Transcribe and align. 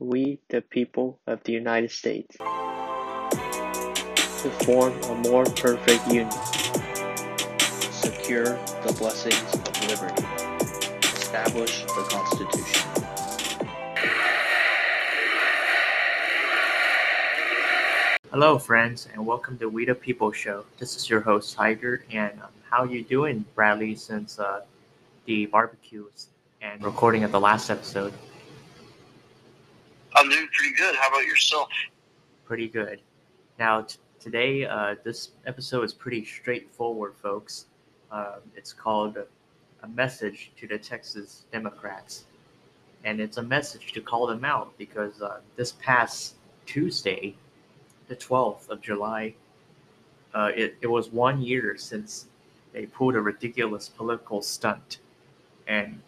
we, 0.00 0.40
the 0.48 0.62
people 0.62 1.20
of 1.26 1.44
the 1.44 1.52
United 1.52 1.90
States, 1.90 2.34
to 2.38 2.46
form 4.64 4.94
a 5.02 5.14
more 5.28 5.44
perfect 5.44 6.06
union, 6.06 6.30
secure 7.90 8.56
the 8.82 8.96
blessings 8.98 9.52
of 9.52 9.88
liberty, 9.90 10.24
establish 11.02 11.84
the 11.84 12.08
Constitution. 12.10 12.90
Hello, 18.30 18.58
friends, 18.58 19.06
and 19.12 19.26
welcome 19.26 19.58
to 19.58 19.68
We 19.68 19.84
the 19.84 19.94
People 19.94 20.32
Show. 20.32 20.64
This 20.78 20.96
is 20.96 21.10
your 21.10 21.20
host 21.20 21.54
Tiger, 21.54 22.04
and 22.10 22.32
um, 22.40 22.48
how 22.70 22.84
you 22.84 23.04
doing, 23.04 23.44
Bradley? 23.54 23.94
Since 23.96 24.38
uh, 24.38 24.62
the 25.26 25.44
barbecues 25.44 26.28
and 26.62 26.82
recording 26.82 27.22
of 27.24 27.32
the 27.32 27.40
last 27.40 27.68
episode. 27.68 28.14
I'm 30.14 30.28
doing 30.28 30.48
pretty 30.52 30.74
good. 30.74 30.96
How 30.96 31.08
about 31.08 31.24
yourself? 31.24 31.68
Pretty 32.44 32.68
good. 32.68 33.00
Now, 33.58 33.82
t- 33.82 33.98
today, 34.18 34.64
uh, 34.64 34.96
this 35.04 35.30
episode 35.46 35.84
is 35.84 35.92
pretty 35.92 36.24
straightforward, 36.24 37.14
folks. 37.22 37.66
Uh, 38.10 38.36
it's 38.56 38.72
called 38.72 39.18
A 39.82 39.88
Message 39.88 40.50
to 40.58 40.66
the 40.66 40.78
Texas 40.78 41.44
Democrats. 41.52 42.24
And 43.04 43.20
it's 43.20 43.36
a 43.36 43.42
message 43.42 43.92
to 43.92 44.00
call 44.00 44.26
them 44.26 44.44
out 44.44 44.76
because 44.78 45.22
uh, 45.22 45.40
this 45.56 45.72
past 45.80 46.34
Tuesday, 46.66 47.36
the 48.08 48.16
12th 48.16 48.68
of 48.68 48.80
July, 48.80 49.34
uh, 50.34 50.50
it, 50.54 50.76
it 50.80 50.86
was 50.88 51.10
one 51.10 51.40
year 51.40 51.76
since 51.76 52.26
they 52.72 52.86
pulled 52.86 53.14
a 53.14 53.20
ridiculous 53.20 53.88
political 53.88 54.42
stunt. 54.42 54.98
And 55.68 56.02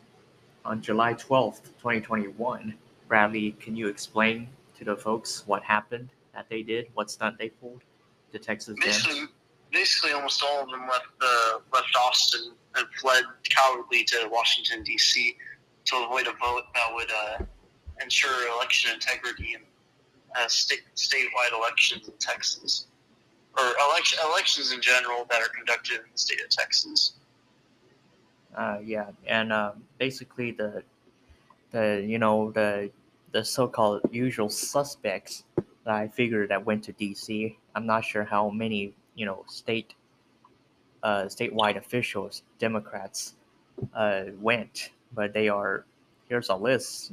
on 0.64 0.82
July 0.82 1.14
12th, 1.14 1.62
2021, 1.78 2.74
Bradley, 3.12 3.54
can 3.60 3.76
you 3.76 3.88
explain 3.88 4.48
to 4.74 4.86
the 4.86 4.96
folks 4.96 5.46
what 5.46 5.62
happened 5.62 6.08
that 6.34 6.48
they 6.48 6.62
did, 6.62 6.86
what 6.94 7.10
stunt 7.10 7.36
they 7.36 7.50
pulled, 7.50 7.82
the 8.30 8.38
Texas 8.38 8.74
Basically, 8.82 9.20
Dems? 9.20 9.28
basically, 9.70 10.12
almost 10.12 10.42
all 10.42 10.62
of 10.62 10.70
them 10.70 10.80
left 10.88 11.08
uh, 11.20 11.58
left 11.74 11.94
Austin 11.94 12.52
and 12.74 12.86
fled 12.98 13.24
cowardly 13.50 14.02
to 14.04 14.30
Washington 14.32 14.82
D.C. 14.82 15.36
to 15.84 15.96
avoid 15.96 16.26
a 16.26 16.32
vote 16.42 16.62
that 16.74 16.88
would 16.94 17.10
uh, 17.10 17.44
ensure 18.02 18.48
election 18.56 18.94
integrity 18.94 19.56
and 19.56 19.64
uh, 20.38 20.48
state 20.48 20.80
statewide 20.96 21.52
elections 21.54 22.08
in 22.08 22.14
Texas, 22.18 22.86
or 23.58 23.74
election 23.90 24.20
elections 24.24 24.72
in 24.72 24.80
general 24.80 25.26
that 25.28 25.42
are 25.42 25.50
conducted 25.54 25.96
in 25.96 26.10
the 26.10 26.18
state 26.18 26.40
of 26.40 26.48
Texas. 26.48 27.12
Uh, 28.56 28.78
yeah, 28.82 29.08
and 29.26 29.52
uh, 29.52 29.72
basically 29.98 30.50
the 30.50 30.82
the 31.72 32.02
you 32.06 32.18
know 32.18 32.50
the 32.52 32.90
the 33.32 33.44
so-called 33.44 34.02
usual 34.10 34.48
suspects 34.48 35.44
that 35.56 35.94
I 35.94 36.08
figured 36.08 36.50
that 36.50 36.64
went 36.64 36.84
to 36.84 36.92
D.C. 36.92 37.58
I'm 37.74 37.86
not 37.86 38.04
sure 38.04 38.24
how 38.24 38.50
many 38.50 38.92
you 39.14 39.26
know 39.26 39.44
state 39.48 39.94
uh, 41.02 41.24
statewide 41.24 41.76
officials, 41.76 42.42
Democrats, 42.58 43.34
uh, 43.94 44.24
went, 44.40 44.90
but 45.14 45.32
they 45.32 45.48
are 45.48 45.84
here's 46.28 46.50
a 46.50 46.56
list: 46.56 47.12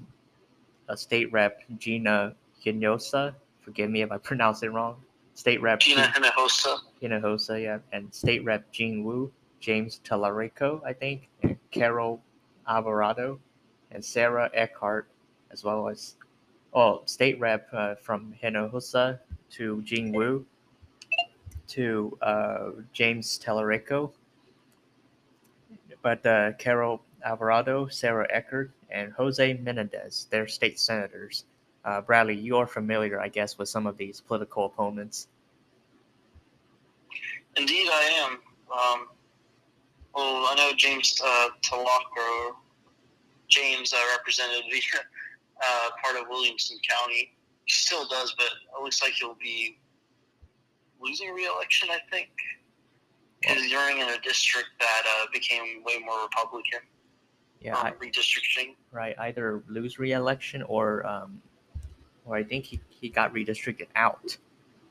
a 0.90 0.98
state 0.98 1.32
rep 1.32 1.62
Gina 1.78 2.36
Hinojosa, 2.64 3.34
forgive 3.62 3.90
me 3.90 4.02
if 4.02 4.12
I 4.12 4.18
pronounce 4.30 4.62
it 4.64 4.72
wrong. 4.72 4.98
State 5.34 5.62
rep 5.62 5.80
Gina 5.80 6.12
Hinojosa, 6.16 6.78
Hinojosa, 7.02 7.64
yeah, 7.64 7.78
and 7.94 8.14
state 8.14 8.44
rep 8.44 8.70
Gene 8.72 9.04
Wu, 9.04 9.32
James 9.60 10.02
Tallarico, 10.04 10.82
I 10.86 10.92
think, 10.94 11.30
and 11.44 11.58
Carol 11.72 12.22
Alvarado, 12.68 13.40
and 13.92 14.04
Sarah 14.04 14.52
Eckhardt, 14.54 15.08
as 15.52 15.64
well 15.64 15.88
as 15.88 16.16
oh, 16.74 17.02
state 17.06 17.40
rep 17.40 17.68
uh, 17.74 17.96
from 17.96 18.34
Hinojosa 18.42 19.20
to 19.52 19.82
Gene 19.82 20.12
Wu 20.12 20.46
to 21.68 22.18
uh, 22.22 22.70
James 22.94 23.40
Tallarico, 23.44 24.12
but 26.02 26.26
uh, 26.26 26.54
Carol 26.54 27.02
Alvarado, 27.24 27.88
Sarah 27.88 28.28
Eckhardt, 28.30 28.72
and 28.90 29.14
Jose 29.14 29.54
Menendez, 29.54 30.28
they're 30.30 30.48
state 30.48 30.80
senators. 30.80 31.46
Uh, 31.86 32.02
Bradley, 32.02 32.36
you 32.36 32.58
are 32.58 32.68
familiar, 32.68 33.22
I 33.22 33.30
guess, 33.30 33.58
with 33.58 33.70
some 33.70 33.88
of 33.88 33.98
these 33.98 34.20
political 34.20 34.66
opponents. 34.66 35.28
Indeed, 37.56 37.88
I 37.92 38.04
am. 38.26 38.32
Um, 38.72 39.08
well, 40.16 40.46
I 40.48 40.56
know 40.56 40.72
James 40.76 41.22
uh, 41.24 41.50
James 43.48 43.94
uh, 43.94 43.98
represented 44.18 44.64
the 44.72 44.82
uh, 45.64 45.90
part 46.04 46.22
of 46.22 46.28
Williamson 46.30 46.78
County. 46.88 47.34
He 47.66 47.74
still 47.74 48.08
does, 48.08 48.34
but 48.38 48.48
it 48.48 48.84
looks 48.84 49.02
like 49.02 49.14
he'll 49.14 49.36
be 49.36 49.78
losing 51.02 51.30
re-election. 51.34 51.90
I 51.92 52.00
think 52.12 52.30
because 53.42 53.64
he's 53.64 53.74
running 53.74 54.00
in 54.00 54.10
a 54.10 54.20
district 54.22 54.70
that 54.80 55.04
uh, 55.08 55.26
became 55.32 55.84
way 55.84 55.98
more 56.04 56.24
Republican. 56.24 56.80
Yeah, 57.62 57.78
um, 57.78 57.88
I, 57.88 57.92
redistricting. 57.92 58.76
right. 58.92 59.16
Either 59.20 59.64
lose 59.68 60.00
re-election 60.00 60.62
or, 60.64 61.06
um, 61.06 61.42
or 62.26 62.36
I 62.36 62.44
think 62.44 62.66
he, 62.66 62.80
he 62.90 63.10
got 63.10 63.34
redistricted 63.34 63.88
out 63.96 64.38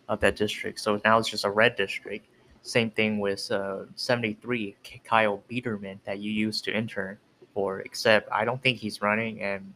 of 0.09 0.21
that 0.21 0.37
district. 0.37 0.81
So 0.81 1.01
now 1.05 1.19
it's 1.19 1.29
just 1.29 1.45
a 1.45 1.51
red 1.51 1.77
district. 1.77 2.27
Same 2.63 2.91
thing 2.91 3.21
with 3.21 3.51
uh, 3.51 3.85
73, 3.95 4.77
Kyle 5.05 5.43
Biedermann 5.51 5.99
that 6.05 6.19
you 6.19 6.31
used 6.31 6.65
to 6.65 6.77
intern 6.77 7.19
for, 7.55 7.81
except 7.81 8.31
I 8.31 8.45
don't 8.45 8.63
think 8.63 8.79
he's 8.79 9.01
running, 9.01 9.41
and 9.41 9.73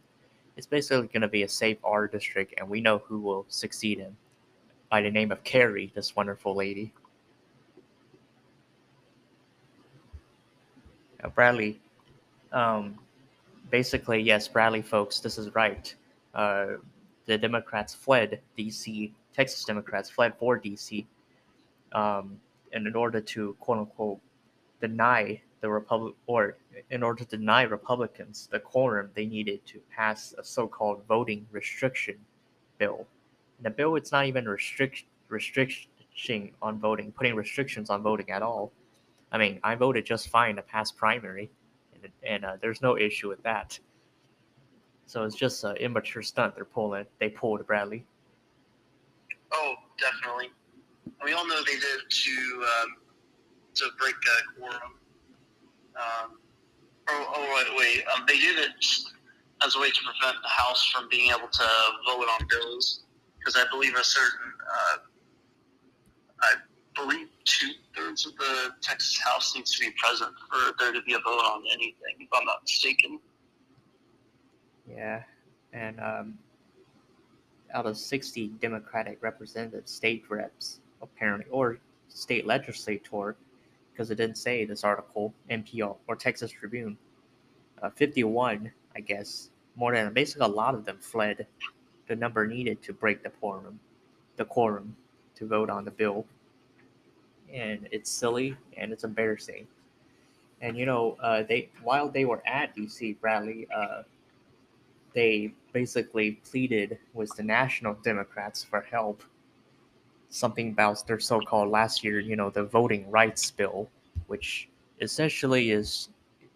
it's 0.55 0.67
basically 0.67 1.07
going 1.07 1.21
to 1.21 1.27
be 1.27 1.43
a 1.43 1.47
safe 1.47 1.77
R 1.83 2.07
district, 2.07 2.53
and 2.57 2.69
we 2.69 2.81
know 2.81 2.99
who 2.99 3.19
will 3.19 3.45
succeed 3.49 3.99
him 3.99 4.15
by 4.89 5.01
the 5.01 5.09
name 5.09 5.31
of 5.31 5.43
Carrie, 5.43 5.91
this 5.95 6.15
wonderful 6.15 6.55
lady. 6.55 6.93
Now, 11.21 11.29
Bradley, 11.29 11.79
um, 12.51 12.99
basically, 13.71 14.21
yes, 14.21 14.47
Bradley, 14.47 14.81
folks, 14.81 15.19
this 15.19 15.37
is 15.37 15.53
right. 15.55 15.93
Uh, 16.35 16.65
the 17.25 17.37
Democrats 17.37 17.95
fled 17.95 18.41
D.C. 18.57 19.13
Texas 19.33 19.63
Democrats 19.63 20.09
fled 20.09 20.33
for 20.37 20.57
D.C. 20.57 21.07
Um, 21.93 22.39
and 22.73 22.85
in 22.85 22.95
order 22.95 23.21
to 23.21 23.55
quote 23.59 23.79
unquote 23.79 24.19
deny 24.81 25.41
the 25.63 25.69
republic 25.69 26.13
or 26.27 26.57
in 26.91 27.01
order 27.01 27.23
to 27.23 27.37
deny 27.37 27.61
Republicans 27.61 28.49
the 28.51 28.59
quorum 28.59 29.09
they 29.13 29.25
needed 29.25 29.65
to 29.65 29.79
pass 29.95 30.35
a 30.37 30.43
so-called 30.43 31.01
voting 31.07 31.47
restriction 31.51 32.17
bill. 32.79 33.07
And 33.57 33.65
the 33.65 33.69
bill 33.69 33.95
it's 33.95 34.11
not 34.11 34.25
even 34.25 34.45
restrict 34.45 35.05
restriction 35.29 36.51
on 36.61 36.79
voting, 36.79 37.13
putting 37.13 37.33
restrictions 37.33 37.89
on 37.89 38.03
voting 38.03 38.29
at 38.29 38.41
all. 38.41 38.73
I 39.31 39.37
mean, 39.37 39.61
I 39.63 39.75
voted 39.75 40.05
just 40.05 40.27
fine 40.27 40.57
to 40.57 40.61
pass 40.61 40.91
primary, 40.91 41.49
and, 41.93 42.11
and 42.23 42.43
uh, 42.43 42.57
there's 42.61 42.81
no 42.81 42.97
issue 42.97 43.29
with 43.29 43.41
that. 43.43 43.79
So 45.05 45.23
it's 45.23 45.35
just 45.35 45.63
an 45.63 45.77
immature 45.77 46.21
stunt 46.21 46.55
they're 46.55 46.65
pulling. 46.65 47.05
They 47.19 47.29
pulled 47.29 47.65
Bradley. 47.65 48.03
Oh, 49.53 49.75
definitely. 49.97 50.51
We 51.23 51.31
all 51.31 51.47
know 51.47 51.61
they 51.65 51.79
did 51.79 52.01
to 52.09 52.65
um, 52.81 52.95
to 53.75 53.85
break 53.97 54.15
uh, 54.15 54.59
quorum. 54.59 54.99
Um, 55.95 56.37
oh, 57.09 57.33
oh, 57.35 57.55
wait, 57.55 57.77
wait. 57.77 58.05
Um, 58.15 58.25
they 58.27 58.37
did 58.37 58.57
it 58.57 58.71
as 59.65 59.75
a 59.75 59.79
way 59.79 59.89
to 59.89 59.99
prevent 60.03 60.41
the 60.41 60.49
House 60.49 60.87
from 60.89 61.07
being 61.09 61.29
able 61.29 61.47
to 61.47 61.67
vote 62.05 62.27
on 62.39 62.47
bills, 62.47 63.03
because 63.37 63.55
I 63.55 63.69
believe 63.71 63.95
a 63.95 64.03
certain, 64.03 64.53
uh, 64.61 64.97
I 66.41 66.53
believe 66.95 67.27
two 67.45 67.71
thirds 67.95 68.25
of 68.25 68.35
the 68.37 68.69
Texas 68.81 69.19
House 69.19 69.55
needs 69.55 69.77
to 69.77 69.85
be 69.85 69.91
present 69.97 70.31
for 70.49 70.73
there 70.79 70.93
to 70.93 71.01
be 71.03 71.13
a 71.13 71.19
vote 71.19 71.39
on 71.39 71.63
anything, 71.71 72.15
if 72.19 72.29
I'm 72.33 72.45
not 72.45 72.63
mistaken. 72.63 73.19
Yeah, 74.89 75.23
and 75.71 75.99
um, 75.99 76.37
out 77.73 77.85
of 77.85 77.97
60 77.97 78.49
Democratic 78.61 79.21
representative 79.21 79.87
state 79.87 80.23
reps, 80.29 80.79
apparently, 81.01 81.45
or 81.49 81.77
state 82.09 82.45
legislator, 82.45 83.35
because 83.93 84.09
it 84.11 84.15
didn't 84.15 84.37
say 84.37 84.65
this 84.65 84.83
article, 84.83 85.33
NPR 85.49 85.95
or 86.07 86.15
Texas 86.15 86.51
Tribune, 86.51 86.97
uh, 87.81 87.89
51, 87.91 88.71
I 88.95 88.99
guess, 88.99 89.51
more 89.75 89.93
than 89.93 90.11
basically 90.13 90.45
a 90.45 90.49
lot 90.49 90.73
of 90.73 90.85
them 90.85 90.97
fled 90.99 91.45
the 92.07 92.15
number 92.15 92.45
needed 92.45 92.81
to 92.83 92.93
break 92.93 93.23
the 93.23 93.29
quorum, 93.29 93.79
the 94.35 94.45
quorum 94.45 94.95
to 95.35 95.47
vote 95.47 95.69
on 95.69 95.85
the 95.85 95.91
bill. 95.91 96.25
And 97.53 97.87
it's 97.91 98.09
silly 98.09 98.57
and 98.77 98.91
it's 98.91 99.03
embarrassing. 99.03 99.67
And 100.61 100.77
you 100.77 100.85
know, 100.85 101.17
uh, 101.21 101.43
they 101.43 101.69
while 101.83 102.09
they 102.09 102.25
were 102.25 102.41
at 102.47 102.75
DC, 102.75 103.19
Bradley, 103.19 103.67
uh, 103.75 104.03
they 105.13 105.53
basically 105.73 106.39
pleaded 106.49 106.97
with 107.13 107.35
the 107.35 107.43
National 107.43 107.95
Democrats 107.95 108.63
for 108.63 108.81
help. 108.81 109.23
Something 110.33 110.69
about 110.69 111.05
their 111.05 111.19
so-called 111.19 111.69
last 111.69 112.03
year, 112.03 112.19
you 112.19 112.35
know, 112.35 112.49
the 112.49 112.63
voting 112.63 113.07
rights 113.11 113.51
bill, 113.51 113.87
which 114.25 114.67
essentially 114.99 115.69
is 115.69 116.09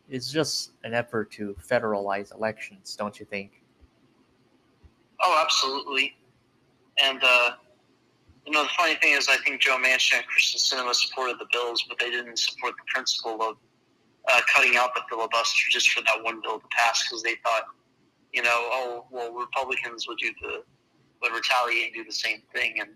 is 0.09 0.31
just 0.31 0.71
an 0.83 0.95
effort 0.95 1.29
to 1.33 1.55
federalize 1.61 2.33
elections, 2.33 2.95
don't 2.95 3.19
you 3.19 3.25
think? 3.27 3.61
Oh, 5.21 5.39
absolutely. 5.43 6.15
And 7.03 7.19
uh, 7.23 7.51
you 8.47 8.51
know, 8.51 8.63
the 8.63 8.69
funny 8.75 8.95
thing 8.95 9.13
is, 9.13 9.29
I 9.29 9.37
think 9.37 9.61
Joe 9.61 9.77
Manchin 9.77 10.15
and 10.15 10.25
Kyrsten 10.25 10.57
Sinema 10.57 10.95
supported 10.95 11.37
the 11.37 11.45
bills, 11.51 11.85
but 11.87 11.99
they 11.99 12.09
didn't 12.09 12.39
support 12.39 12.73
the 12.77 12.91
principle 12.91 13.41
of 13.43 13.57
uh, 14.27 14.41
cutting 14.51 14.75
out 14.75 14.95
the 14.95 15.01
filibuster 15.07 15.69
just 15.69 15.91
for 15.91 16.01
that 16.01 16.23
one 16.23 16.41
bill 16.41 16.59
to 16.59 16.65
pass 16.75 17.03
because 17.03 17.21
they 17.21 17.35
thought, 17.43 17.65
you 18.33 18.41
know, 18.41 18.49
oh 18.49 19.05
well, 19.11 19.33
Republicans 19.33 20.07
would 20.07 20.17
do 20.17 20.31
the 20.41 20.63
would 21.21 21.31
retaliate 21.31 21.85
and 21.85 21.93
do 21.93 22.03
the 22.03 22.11
same 22.11 22.41
thing, 22.53 22.77
and 22.79 22.89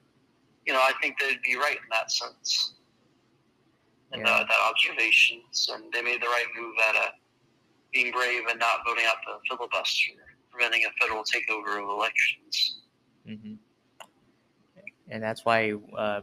you 0.66 0.74
know, 0.74 0.80
I 0.80 0.94
think 1.02 1.18
they'd 1.20 1.42
be 1.42 1.56
right 1.56 1.78
in 1.78 1.90
that 1.92 2.12
sense, 2.12 2.74
and 4.12 4.22
Yeah. 4.22 4.30
uh, 4.30 4.44
that 4.48 4.60
observations, 4.70 5.70
and 5.74 5.92
they 5.94 6.02
made 6.02 6.22
the 6.22 6.28
right 6.28 6.46
move 6.60 6.76
at 6.90 6.96
uh, 6.96 7.10
being 7.94 8.12
brave 8.12 8.44
and 8.50 8.60
not 8.60 8.80
voting 8.86 9.06
out 9.08 9.18
the 9.26 9.40
filibuster, 9.50 10.14
preventing 10.52 10.86
a 10.86 10.92
federal 11.02 11.24
takeover 11.24 11.82
of 11.82 11.90
elections. 11.90 12.82
hmm 13.26 13.56
And 15.10 15.22
that's 15.22 15.46
why 15.46 15.74
uh, 15.98 16.22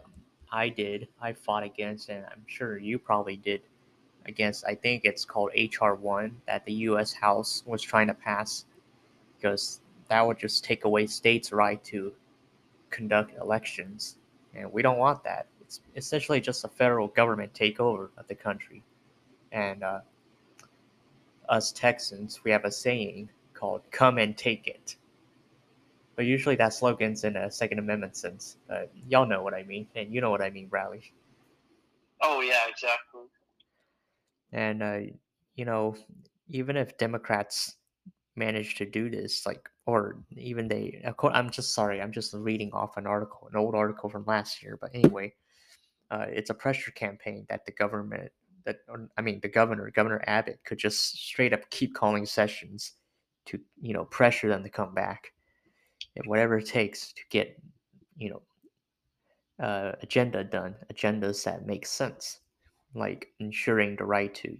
I 0.50 0.69
did. 0.69 1.08
I 1.20 1.32
fought 1.32 1.62
against, 1.62 2.08
and 2.08 2.25
I'm 2.26 2.44
sure 2.46 2.79
you 2.79 2.99
probably 2.99 3.37
did 3.37 3.62
against. 4.26 4.64
I 4.67 4.75
think 4.75 5.05
it's 5.05 5.25
called 5.25 5.50
HR 5.55 5.93
one 5.94 6.40
that 6.46 6.64
the 6.64 6.73
U.S. 6.90 7.12
House 7.12 7.62
was 7.67 7.82
trying 7.82 8.06
to 8.08 8.14
pass, 8.14 8.64
because 9.37 9.81
that 10.08 10.26
would 10.26 10.38
just 10.38 10.64
take 10.64 10.85
away 10.85 11.06
states' 11.06 11.52
right 11.52 11.82
to 11.85 12.12
conduct 12.90 13.37
elections, 13.38 14.17
and 14.58 14.72
we 14.72 14.82
don't 14.82 14.99
want 14.99 15.25
that. 15.25 15.46
It's 15.60 15.81
essentially 15.96 16.40
just 16.40 16.64
a 16.64 16.69
federal 16.69 17.08
government 17.08 17.52
takeover 17.52 18.08
of 18.16 18.26
the 18.28 18.34
country, 18.34 18.82
and 19.52 19.82
uh, 19.82 20.00
us 21.49 21.72
Texans, 21.72 22.43
we 22.44 22.50
have 22.50 22.64
a 22.64 22.70
saying 22.70 23.28
called 23.55 23.82
"Come 23.90 24.19
and 24.19 24.37
take 24.37 24.66
it." 24.66 24.96
But 26.16 26.26
usually 26.26 26.56
that 26.56 26.75
slogan's 26.75 27.25
in 27.25 27.37
a 27.37 27.50
Second 27.50 27.78
Amendment 27.78 28.16
sense. 28.16 28.56
Uh, 28.69 28.82
y'all 29.08 29.26
know 29.26 29.43
what 29.43 29.55
I 29.55 29.62
mean, 29.62 29.87
and 29.94 30.12
you 30.12 30.20
know 30.20 30.31
what 30.31 30.43
I 30.43 30.50
mean, 30.50 30.66
Bradley. 30.66 31.12
Oh 32.20 32.40
yeah, 32.40 32.69
exactly. 32.69 33.22
And 34.52 34.82
uh, 34.82 34.99
you 35.54 35.64
know, 35.64 35.96
even 36.50 36.76
if 36.76 36.96
Democrats 36.99 37.76
manage 38.38 38.76
to 38.76 38.87
do 38.87 39.11
this, 39.11 39.44
like, 39.44 39.69
or 39.87 40.23
even 40.37 40.69
they, 40.69 41.02
I'm 41.23 41.50
just 41.50 41.75
sorry, 41.75 42.00
I'm 42.00 42.12
just 42.12 42.32
reading 42.35 42.70
off 42.73 42.96
an 42.96 43.06
article, 43.06 43.49
an 43.50 43.56
old 43.58 43.75
article 43.75 44.08
from 44.08 44.25
last 44.26 44.62
year. 44.62 44.79
But 44.81 44.90
anyway, 44.94 45.35
uh, 46.11 46.26
it's 46.29 46.50
a 46.50 46.55
pressure 46.55 46.90
campaign 46.93 47.46
that 47.49 47.67
the 47.67 47.73
government, 47.73 48.31
that 48.64 48.81
I 49.17 49.23
mean, 49.23 49.40
the 49.40 49.49
governor, 49.49 49.90
Governor 49.90 50.23
Abbott, 50.26 50.61
could 50.64 50.79
just 50.79 51.17
straight 51.17 51.52
up 51.52 51.69
keep 51.70 51.94
calling 51.94 52.26
sessions 52.26 52.93
to, 53.46 53.58
you 53.81 53.94
know, 53.94 54.05
pressure 54.05 54.49
them 54.49 54.62
to 54.62 54.70
come 54.70 54.94
back, 54.94 55.32
and 56.17 56.26
whatever 56.26 56.58
it 56.58 56.67
takes 56.67 57.12
to 57.12 57.23
get, 57.31 57.58
you 58.17 58.31
know, 58.31 58.43
uh, 59.64 59.93
agenda 60.02 60.44
done, 60.44 60.75
agendas 60.93 61.43
that 61.44 61.67
make 61.67 61.87
sense, 61.87 62.40
like 62.94 63.29
ensuring 63.40 63.96
the 63.96 64.05
right 64.05 64.35
to 64.35 64.56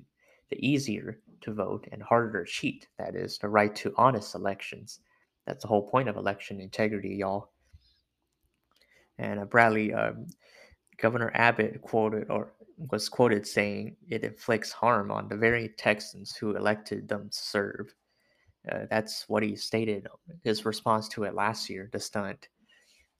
the 0.51 0.67
easier 0.67 1.21
to 1.43 1.53
vote 1.53 1.87
and 1.93 2.03
harder 2.03 2.45
to 2.45 2.51
cheat. 2.51 2.89
That 2.99 3.15
is 3.15 3.39
the 3.39 3.49
right 3.49 3.75
to 3.77 3.95
honest 3.97 4.35
elections. 4.35 5.01
That's 5.47 5.63
the 5.63 5.69
whole 5.69 5.89
point 5.89 6.09
of 6.09 6.17
election 6.17 6.61
integrity, 6.61 7.17
y'all. 7.17 7.51
And 9.19 9.41
uh, 9.41 9.45
Bradley, 9.45 9.93
um, 9.93 10.27
Governor 10.99 11.33
Abbott 11.35 11.81
quoted 11.83 12.31
or 12.31 12.53
was 12.91 13.09
quoted 13.09 13.47
saying 13.47 13.97
it 14.09 14.23
inflicts 14.23 14.71
harm 14.71 15.11
on 15.11 15.29
the 15.29 15.37
very 15.37 15.71
Texans 15.71 16.37
who 16.37 16.55
elected 16.55 17.09
them 17.09 17.29
to 17.31 17.37
serve. 17.37 17.95
Uh, 18.71 18.87
that's 18.91 19.29
what 19.29 19.43
he 19.43 19.57
stated 19.57 20.07
his 20.45 20.65
response 20.65 21.09
to 21.09 21.25
it 21.25 21.35
last 21.35 21.71
year, 21.71 21.89
the 21.93 21.99
stunt. 21.99 22.49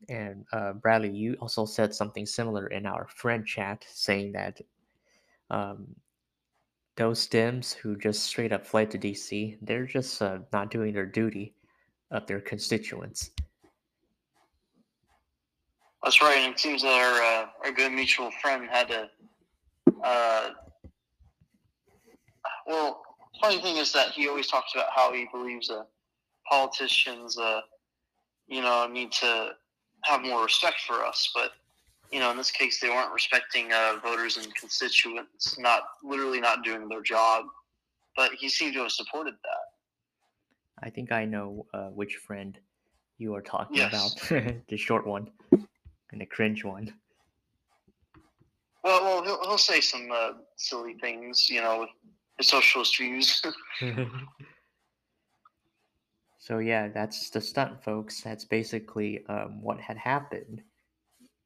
And 0.09 0.45
uh, 0.53 0.75
Bradley, 0.75 1.11
you 1.11 1.35
also 1.41 1.65
said 1.65 1.95
something 1.95 2.27
similar 2.27 2.69
in 2.69 2.87
our 2.87 3.09
friend 3.09 3.45
chat, 3.45 3.85
saying 3.89 4.33
that 4.33 4.61
um, 5.51 5.87
those 6.99 7.29
Dems 7.29 7.73
who 7.73 7.97
just 7.97 8.25
straight 8.25 8.53
up 8.53 8.67
fled 8.67 8.91
to 8.91 8.99
DC, 8.99 9.57
they're 9.63 9.87
just 9.87 10.21
uh, 10.21 10.39
not 10.53 10.71
doing 10.71 10.93
their 10.93 11.07
duty 11.07 11.55
of 12.11 12.27
their 12.27 12.41
constituents. 12.41 13.31
That's 16.03 16.21
right, 16.21 16.39
and 16.39 16.53
it 16.53 16.59
seems 16.59 16.83
that 16.83 16.89
our 16.89 17.23
uh, 17.23 17.47
our 17.65 17.73
good 17.73 17.93
mutual 17.93 18.31
friend 18.43 18.69
had 18.71 18.89
to. 18.89 19.09
Uh, 20.03 20.51
well, 22.67 23.03
funny 23.41 23.61
thing 23.61 23.77
is 23.77 23.93
that 23.93 24.11
he 24.11 24.29
always 24.29 24.49
talks 24.49 24.75
about 24.75 24.89
how 24.95 25.13
he 25.13 25.27
believes 25.33 25.71
uh, 25.71 25.85
politicians, 26.51 27.39
uh, 27.39 27.61
you 28.49 28.61
know, 28.61 28.87
need 28.89 29.13
to 29.13 29.51
have 30.03 30.23
more 30.23 30.45
respect 30.45 30.81
for 30.87 31.05
us, 31.05 31.31
but 31.35 31.53
you 32.11 32.21
know, 32.21 32.31
in 32.31 32.37
this 32.37 32.51
case, 32.51 32.81
they 32.81 32.89
weren't 32.89 33.13
respecting 33.13 33.73
uh, 33.73 33.97
voters 34.03 34.37
and 34.37 34.55
constituents, 34.55 35.59
not 35.59 35.83
literally 36.03 36.41
not 36.41 36.65
doing 36.65 36.89
their 36.89 37.03
job. 37.03 37.45
But 38.17 38.33
he 38.35 38.49
seemed 38.49 38.75
to 38.75 38.81
have 38.81 38.91
supported 38.93 39.35
that. 39.35 40.85
I 40.87 40.91
think 40.91 41.13
I 41.13 41.25
know 41.25 41.67
uh, 41.75 41.89
which 41.89 42.17
friend 42.17 42.59
you 43.19 43.35
are 43.35 43.43
talking 43.43 43.77
Yes. 43.77 44.19
about. 44.29 44.29
the 44.69 44.77
short 44.77 45.07
one 45.07 45.31
and 45.53 46.21
the 46.21 46.27
cringe 46.27 46.65
one. 46.65 46.93
Well, 48.85 49.03
well, 49.03 49.23
he'll, 49.25 49.41
he'll 49.43 49.59
say 49.59 49.81
some 49.81 50.09
uh, 50.13 50.31
silly 50.57 50.95
things, 51.01 51.51
you 51.51 51.61
know, 51.61 51.81
with 51.81 51.91
his 52.39 52.47
socialist 52.49 52.97
views. 52.97 53.43
so 56.39 56.59
yeah, 56.59 56.89
that's 56.89 57.31
the 57.31 57.41
stunt, 57.41 57.83
folks. 57.83 58.21
That's 58.23 58.45
basically 58.45 59.27
um, 59.29 59.61
what 59.63 59.81
had 59.81 59.97
happened. 59.97 60.63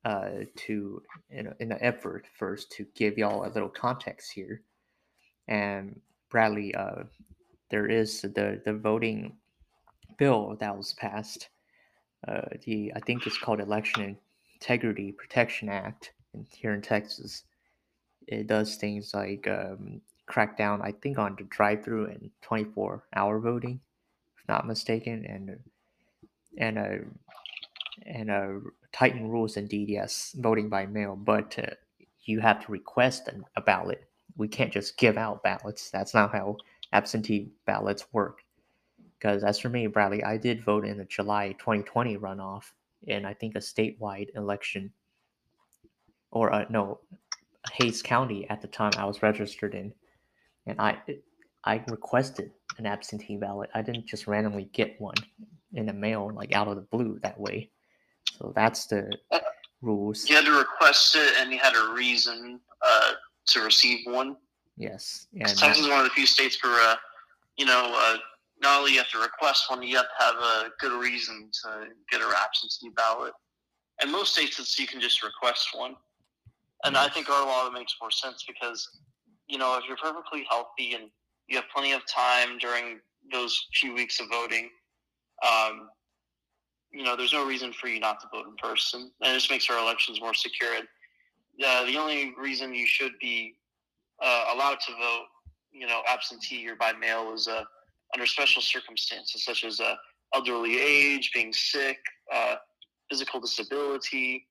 Uh, 0.05 0.45
to 0.57 1.01
in, 1.31 1.47
a- 1.47 1.57
in 1.61 1.71
an 1.73 1.79
effort 1.81 2.27
first 2.37 2.73
to 2.73 2.85
give 2.97 3.19
y'all 3.19 3.47
a 3.47 3.53
little 3.55 3.69
context 3.69 4.33
here, 4.33 4.63
and 5.49 6.01
Bradley, 6.31 6.75
uh, 6.75 7.05
there 7.71 7.87
is 7.87 8.23
the 8.23 8.61
the 8.65 8.73
voting 8.75 9.37
bill 10.19 10.57
that 10.61 10.77
was 10.77 10.95
passed. 10.95 11.49
Uh, 12.27 12.43
the 12.65 12.93
I 12.97 13.01
think 13.01 13.27
it's 13.27 13.39
called 13.39 13.61
Election 13.61 14.17
Integrity 14.55 15.13
Protection 15.13 15.69
Act 15.69 16.13
in, 16.35 16.47
here 16.51 16.75
in 16.75 16.83
Texas. 16.83 17.45
It 18.29 18.47
does 18.47 18.77
things 18.77 19.15
like 19.15 19.47
um, 19.49 20.01
crack 20.27 20.57
down, 20.57 20.83
I 20.83 20.93
think, 20.93 21.19
on 21.19 21.35
the 21.37 21.45
drive-through 21.45 22.07
and 22.07 22.31
24-hour 22.45 23.41
voting, 23.41 23.81
if 24.39 24.49
not 24.49 24.67
mistaken, 24.67 25.25
and 25.27 25.59
and 26.59 26.79
uh, 26.79 27.05
and 28.07 28.31
uh, 28.31 28.55
tighten 28.93 29.29
rules 29.29 29.57
indeed. 29.57 29.89
DDS 29.89 30.35
voting 30.37 30.69
by 30.69 30.87
mail, 30.87 31.17
but 31.17 31.59
uh, 31.59 31.75
you 32.25 32.41
have 32.41 32.65
to 32.65 32.73
request 32.73 33.29
an, 33.29 33.45
a 33.57 33.61
ballot. 33.61 34.05
We 34.37 34.49
can't 34.49 34.73
just 34.73 34.97
give 34.97 35.17
out 35.17 35.43
ballots. 35.43 35.91
That's 35.91 36.15
not 36.15 36.33
how 36.33 36.57
absentee 36.93 37.53
ballots 37.67 38.07
work. 38.13 38.39
Because 39.19 39.45
as 39.45 39.59
for 39.59 39.69
me, 39.69 39.87
Bradley, 39.87 40.25
I 40.25 40.37
did 40.37 40.65
vote 40.65 40.85
in 40.85 40.99
the 40.99 41.05
July 41.05 41.53
2020 41.59 42.17
runoff 42.19 42.73
in 43.07 43.25
I 43.25 43.35
think 43.35 43.55
a 43.55 43.59
statewide 43.59 44.35
election, 44.37 44.93
or 46.31 46.53
uh, 46.53 46.65
no, 46.71 47.01
Hays 47.73 48.03
County 48.03 48.49
at 48.49 48.61
the 48.61 48.69
time 48.69 48.93
I 48.97 49.05
was 49.05 49.23
registered 49.23 49.75
in, 49.75 49.93
and 50.67 50.81
I 50.81 50.99
I 51.65 51.83
requested 51.89 52.51
an 52.79 52.87
absentee 52.87 53.37
ballot. 53.37 53.71
I 53.75 53.83
didn't 53.83 54.07
just 54.07 54.27
randomly 54.27 54.69
get 54.73 55.01
one 55.01 55.15
in 55.75 55.87
the 55.87 55.93
mail 55.93 56.31
like 56.35 56.53
out 56.53 56.69
of 56.69 56.77
the 56.77 56.83
blue 56.83 57.19
that 57.23 57.39
way. 57.39 57.71
So 58.39 58.53
that's 58.55 58.87
the 58.87 59.11
rules. 59.83 60.29
you 60.29 60.37
had 60.37 60.45
to 60.45 60.59
request 60.59 61.15
it, 61.17 61.35
and 61.39 61.53
you 61.53 61.59
had 61.59 61.75
a 61.75 61.93
reason 61.93 62.61
uh, 62.85 63.13
to 63.49 63.61
receive 63.61 64.01
one. 64.07 64.37
Yes, 64.77 65.27
and 65.35 65.49
Texas 65.49 65.85
is 65.85 65.89
one 65.89 65.99
of 65.99 66.05
the 66.05 66.11
few 66.11 66.27
states 66.27 66.63
where, 66.63 66.81
uh, 66.91 66.97
you 67.57 67.67
know, 67.67 67.93
uh, 67.95 68.17
not 68.63 68.79
only 68.79 68.93
you 68.93 68.99
have 68.99 69.11
to 69.11 69.19
request 69.19 69.69
one, 69.69 69.83
you 69.83 69.97
have 69.97 70.07
to 70.07 70.25
have 70.25 70.35
a 70.37 70.69
good 70.81 70.99
reason 70.99 71.51
to 71.63 71.87
get 72.11 72.21
an 72.21 72.29
absentee 72.37 72.91
ballot. 72.97 73.33
And 74.01 74.11
most 74.11 74.33
states, 74.33 74.59
it's 74.59 74.79
you 74.79 74.87
can 74.87 75.01
just 75.01 75.23
request 75.23 75.69
one. 75.75 75.95
And 76.85 76.97
I 76.97 77.09
think 77.09 77.29
our 77.29 77.47
law 77.47 77.71
makes 77.71 77.95
more 78.01 78.11
sense 78.11 78.45
because, 78.47 78.89
you 79.47 79.59
know, 79.59 79.77
if 79.79 79.85
you're 79.87 79.97
perfectly 79.97 80.45
healthy 80.51 80.95
and 80.95 81.11
you 81.47 81.57
have 81.57 81.67
plenty 81.73 81.93
of 81.93 82.03
time 82.07 82.59
during 82.59 82.99
those 83.31 83.69
few 83.75 83.95
weeks 83.95 84.19
of 84.21 84.27
voting, 84.31 84.69
um, 85.47 85.89
you 87.03 87.09
know, 87.09 87.17
there's 87.17 87.33
no 87.33 87.45
reason 87.45 87.73
for 87.73 87.89
you 87.89 87.99
not 87.99 88.21
to 88.21 88.29
vote 88.33 88.47
in 88.47 88.55
person. 88.57 89.11
And 89.23 89.33
it 89.33 89.35
just 89.35 89.51
makes 89.51 89.69
our 89.69 89.77
elections 89.79 90.21
more 90.21 90.35
secure. 90.35 90.73
And, 90.77 90.87
uh, 91.67 91.85
the 91.85 91.97
only 91.99 92.33
reason 92.39 92.73
you 92.73 92.87
should 92.87 93.11
be 93.21 93.55
uh, 94.23 94.45
allowed 94.55 94.79
to 94.87 94.93
vote, 94.93 95.25
you 95.73 95.89
know, 95.89 96.03
absentee 96.09 96.69
or 96.69 96.77
by 96.77 96.93
mail 96.93 97.33
is 97.35 97.49
uh, 97.49 97.65
under 98.15 98.25
special 98.27 98.63
circumstances 98.63 99.45
such 99.45 99.65
as 99.65 99.81
uh, 99.81 99.95
elderly 100.33 100.79
age, 100.81 101.33
being 101.35 101.53
sick, 101.53 101.99
uh, 102.33 102.55
physical 103.11 103.41
disability, 103.41 104.47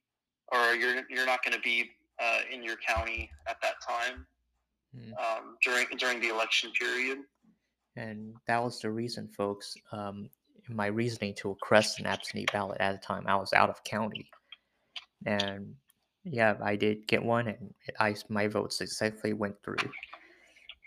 or 0.52 0.74
you're 0.76 1.04
you're 1.10 1.26
not 1.26 1.42
going 1.44 1.54
to 1.56 1.62
be 1.62 1.90
uh, 2.22 2.40
in 2.52 2.62
your 2.64 2.76
county 2.86 3.30
at 3.48 3.56
that 3.62 3.76
time 3.88 4.26
Mm. 4.94 5.14
um, 5.24 5.56
during 5.64 5.88
during 5.98 6.20
the 6.20 6.28
election 6.28 6.70
period. 6.78 7.20
and 7.96 8.36
that 8.48 8.62
was 8.62 8.82
the 8.82 8.92
reason, 8.92 9.30
folks. 9.30 9.78
Um, 9.94 10.30
my 10.76 10.88
reasoning 10.88 11.34
to 11.36 11.50
request 11.50 12.00
an 12.00 12.06
absentee 12.08 12.46
ballot 12.52 12.82
at 12.82 12.94
the 12.94 13.06
time, 13.06 13.26
I 13.28 13.36
was 13.36 13.54
out 13.54 13.70
of 13.70 13.84
county, 13.84 14.30
and 15.26 15.76
yeah, 16.24 16.56
I 16.62 16.76
did 16.76 17.08
get 17.08 17.24
one, 17.24 17.48
and 17.48 17.74
I 18.00 18.16
my 18.30 18.48
vote 18.48 18.74
successfully 18.74 19.34
went 19.34 19.56
through. 19.64 19.90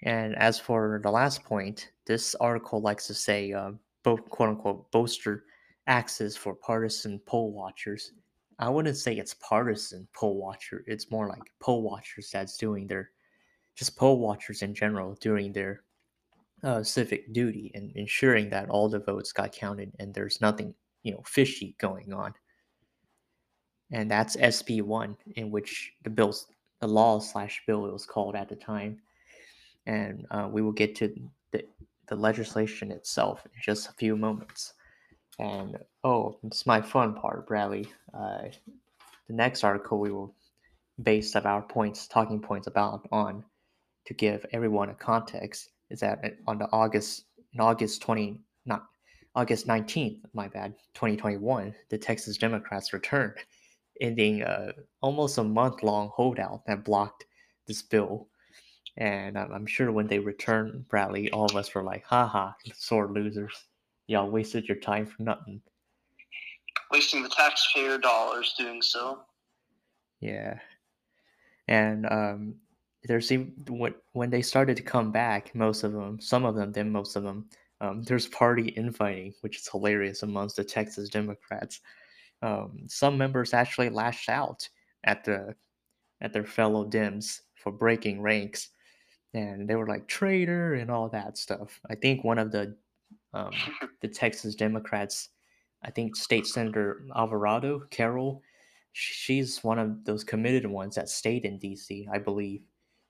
And 0.05 0.37
as 0.37 0.59
for 0.59 1.00
the 1.03 1.11
last 1.11 1.45
point, 1.45 1.91
this 2.07 2.35
article 2.37 2.81
likes 2.81 3.07
to 3.07 3.14
say, 3.14 3.53
uh, 3.53 3.73
both 4.03 4.29
quote 4.29 4.50
unquote, 4.50 4.91
bolster 4.93 5.45
access 5.87 6.37
for 6.37 6.55
partisan 6.55 7.19
poll 7.26 7.53
watchers. 7.53 8.12
I 8.59 8.69
wouldn't 8.69 8.97
say 8.97 9.14
it's 9.14 9.35
partisan 9.35 10.07
poll 10.14 10.37
watcher. 10.37 10.85
It's 10.87 11.11
more 11.11 11.29
like 11.29 11.43
poll 11.61 11.83
watchers 11.83 12.31
that's 12.33 12.57
doing 12.57 12.87
their, 12.87 13.11
just 13.76 13.97
poll 13.97 14.19
watchers 14.19 14.62
in 14.62 14.75
general 14.75 15.14
doing 15.21 15.53
their 15.53 15.83
uh, 16.64 16.83
civic 16.83 17.33
duty 17.33 17.71
and 17.75 17.92
ensuring 17.94 18.50
that 18.50 18.68
all 18.71 18.88
the 18.88 18.99
votes 18.99 19.33
got 19.33 19.52
counted 19.52 19.92
and 19.99 20.14
there's 20.14 20.40
nothing, 20.40 20.75
you 21.02 21.12
know, 21.12 21.23
fishy 21.26 21.76
going 21.78 22.12
on. 22.12 22.35
And 23.92 24.11
that's 24.11 24.37
SB 24.37 24.83
one, 24.83 25.16
in 25.37 25.50
which 25.50 25.92
the 26.02 26.11
bill's 26.11 26.47
the 26.80 26.88
law 26.88 27.21
slash 27.21 27.62
bill 27.66 27.87
it 27.87 27.92
was 27.92 28.06
called 28.06 28.35
at 28.35 28.49
the 28.49 28.56
time 28.56 29.00
and 29.87 30.26
uh, 30.30 30.49
we 30.50 30.62
will 30.62 30.73
get 30.73 30.94
to 30.97 31.14
the, 31.52 31.64
the 32.09 32.16
legislation 32.16 32.90
itself 32.90 33.44
in 33.44 33.52
just 33.62 33.88
a 33.88 33.92
few 33.92 34.16
moments. 34.16 34.75
And 35.38 35.78
oh, 36.04 36.38
it's 36.44 36.66
my 36.66 36.80
fun 36.80 37.14
part, 37.14 37.47
Bradley. 37.47 37.87
Uh, 38.12 38.44
the 39.28 39.35
next 39.35 39.64
article 39.64 39.99
we 39.99 40.12
will 40.12 40.35
base 41.02 41.35
our 41.35 41.62
points, 41.62 42.06
talking 42.06 42.40
points 42.40 42.66
about 42.66 43.06
on 43.11 43.44
to 44.06 44.14
give 44.14 44.47
everyone 44.52 44.90
a 44.90 44.94
context 44.94 45.71
is 45.91 46.00
that 46.00 46.37
on 46.47 46.59
the 46.59 46.69
August 46.73 47.25
in 47.53 47.61
August 47.61 48.03
20 48.03 48.41
not 48.67 48.87
August 49.35 49.67
19th, 49.67 50.21
my 50.33 50.49
bad, 50.49 50.75
2021, 50.95 51.75
the 51.91 51.99
Texas 51.99 52.37
Democrats 52.37 52.93
returned, 52.93 53.35
ending 54.00 54.43
uh, 54.43 54.73
almost 55.00 55.38
a 55.38 55.45
month 55.45 55.83
long 55.83 56.11
holdout 56.14 56.64
that 56.67 56.85
blocked 56.85 57.26
this 57.67 57.83
bill 57.83 58.29
and 58.97 59.37
I'm, 59.37 59.53
I'm 59.53 59.67
sure 59.67 59.91
when 59.91 60.07
they 60.07 60.19
returned, 60.19 60.88
Bradley, 60.88 61.31
all 61.31 61.47
of 61.47 61.57
us 61.57 61.75
were 61.75 61.83
like, 61.83 62.05
haha, 62.05 62.53
sore 62.75 63.11
losers. 63.11 63.64
Y'all 64.07 64.31
wasted 64.31 64.69
your 64.69 64.79
time 64.79 65.07
for 65.07 65.23
nothing. 65.23 65.61
Wasting 66.93 67.23
the 67.23 67.29
taxpayer 67.29 67.99
dollars 67.99 68.55
doing 68.59 68.83
so. 68.83 69.23
Yeah. 70.21 70.59
And 71.67 72.07
um, 72.07 72.55
there's 73.04 73.30
when, 73.68 73.94
when 74.12 74.30
they 74.30 74.42
started 74.42 74.76
to 74.76 74.82
come 74.82 75.12
back, 75.12 75.54
most 75.54 75.82
of 75.82 75.92
them, 75.92 76.20
some 76.20 76.44
of 76.44 76.54
them, 76.54 76.73
then 76.73 76.90
most 76.90 77.16
of 77.16 77.23
them, 77.23 77.49
um, 77.80 78.02
there's 78.02 78.28
party 78.28 78.68
infighting, 78.70 79.34
which 79.42 79.58
is 79.58 79.68
hilarious 79.68 80.23
amongst 80.23 80.56
the 80.56 80.64
Texas 80.64 81.08
Democrats. 81.08 81.80
Um, 82.42 82.84
some 82.88 83.18
members 83.18 83.54
actually 83.54 83.90
lashed 83.90 84.28
out 84.28 84.68
at 85.04 85.25
the 85.25 85.54
at 86.20 86.32
their 86.32 86.44
fellow 86.44 86.88
Dems 86.88 87.40
for 87.56 87.73
breaking 87.73 88.23
ranks 88.23 88.70
and 89.34 89.68
they 89.68 89.75
were 89.75 89.87
like 89.87 90.06
traitor 90.06 90.75
and 90.75 90.90
all 90.90 91.08
that 91.08 91.37
stuff. 91.37 91.80
I 91.90 91.96
think 91.96 92.25
one 92.25 92.38
of 92.38 92.52
the 92.52 92.76
um, 93.34 93.50
the 94.00 94.08
Texas 94.08 94.54
Democrats, 94.54 95.30
I 95.82 95.90
think 95.90 96.14
State 96.14 96.46
Senator 96.46 97.04
Alvarado 97.16 97.80
Carol, 97.90 98.42
she's 98.92 99.62
one 99.64 99.78
of 99.78 100.04
those 100.04 100.23
committed 100.23 100.66
ones 100.66 100.94
that 100.94 101.08
stayed 101.08 101.44
in 101.44 101.58
D.C. 101.58 102.08
I 102.12 102.18
believe, 102.18 102.62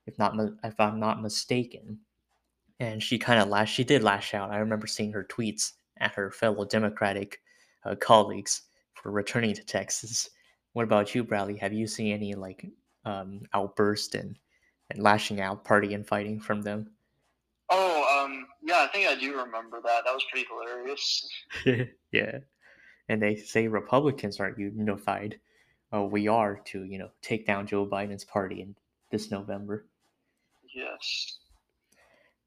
if 0.05 0.17
not 0.17 0.35
if 0.63 0.79
I'm 0.79 0.99
not 0.99 1.21
mistaken. 1.21 1.99
And 2.79 3.01
she 3.01 3.17
kind 3.17 3.41
of 3.41 3.47
lash, 3.47 3.73
she 3.73 3.83
did 3.83 4.03
lash 4.03 4.33
out. 4.33 4.51
I 4.51 4.57
remember 4.57 4.87
seeing 4.87 5.13
her 5.13 5.23
tweets 5.23 5.73
at 5.97 6.13
her 6.15 6.29
fellow 6.31 6.65
Democratic 6.65 7.41
uh, 7.85 7.95
colleagues 7.95 8.63
for 8.93 9.11
returning 9.11 9.53
to 9.55 9.63
Texas. 9.63 10.29
What 10.73 10.83
about 10.83 11.15
you, 11.15 11.23
Bradley? 11.23 11.55
Have 11.57 11.71
you 11.71 11.87
seen 11.87 12.11
any 12.11 12.33
like 12.33 12.65
um, 13.05 13.41
outburst 13.53 14.15
and 14.15 14.37
and 14.91 15.01
lashing 15.01 15.41
out, 15.41 15.63
party 15.63 15.93
and 15.93 16.07
fighting 16.07 16.39
from 16.39 16.61
them. 16.61 16.89
Oh, 17.69 18.23
um, 18.23 18.45
yeah, 18.61 18.83
I 18.83 18.87
think 18.87 19.07
I 19.07 19.15
do 19.15 19.35
remember 19.35 19.81
that. 19.83 20.03
That 20.05 20.13
was 20.13 20.25
pretty 20.29 20.47
hilarious. 20.47 21.27
yeah, 22.11 22.39
and 23.09 23.21
they 23.21 23.35
say 23.35 23.67
Republicans 23.67 24.39
aren't 24.39 24.59
unified. 24.59 25.39
Uh, 25.93 26.03
we 26.03 26.27
are 26.27 26.57
to 26.65 26.83
you 26.83 26.99
know 26.99 27.09
take 27.21 27.47
down 27.47 27.67
Joe 27.67 27.85
Biden's 27.85 28.25
party 28.25 28.61
in 28.61 28.75
this 29.11 29.31
November. 29.31 29.87
Yes. 30.75 31.37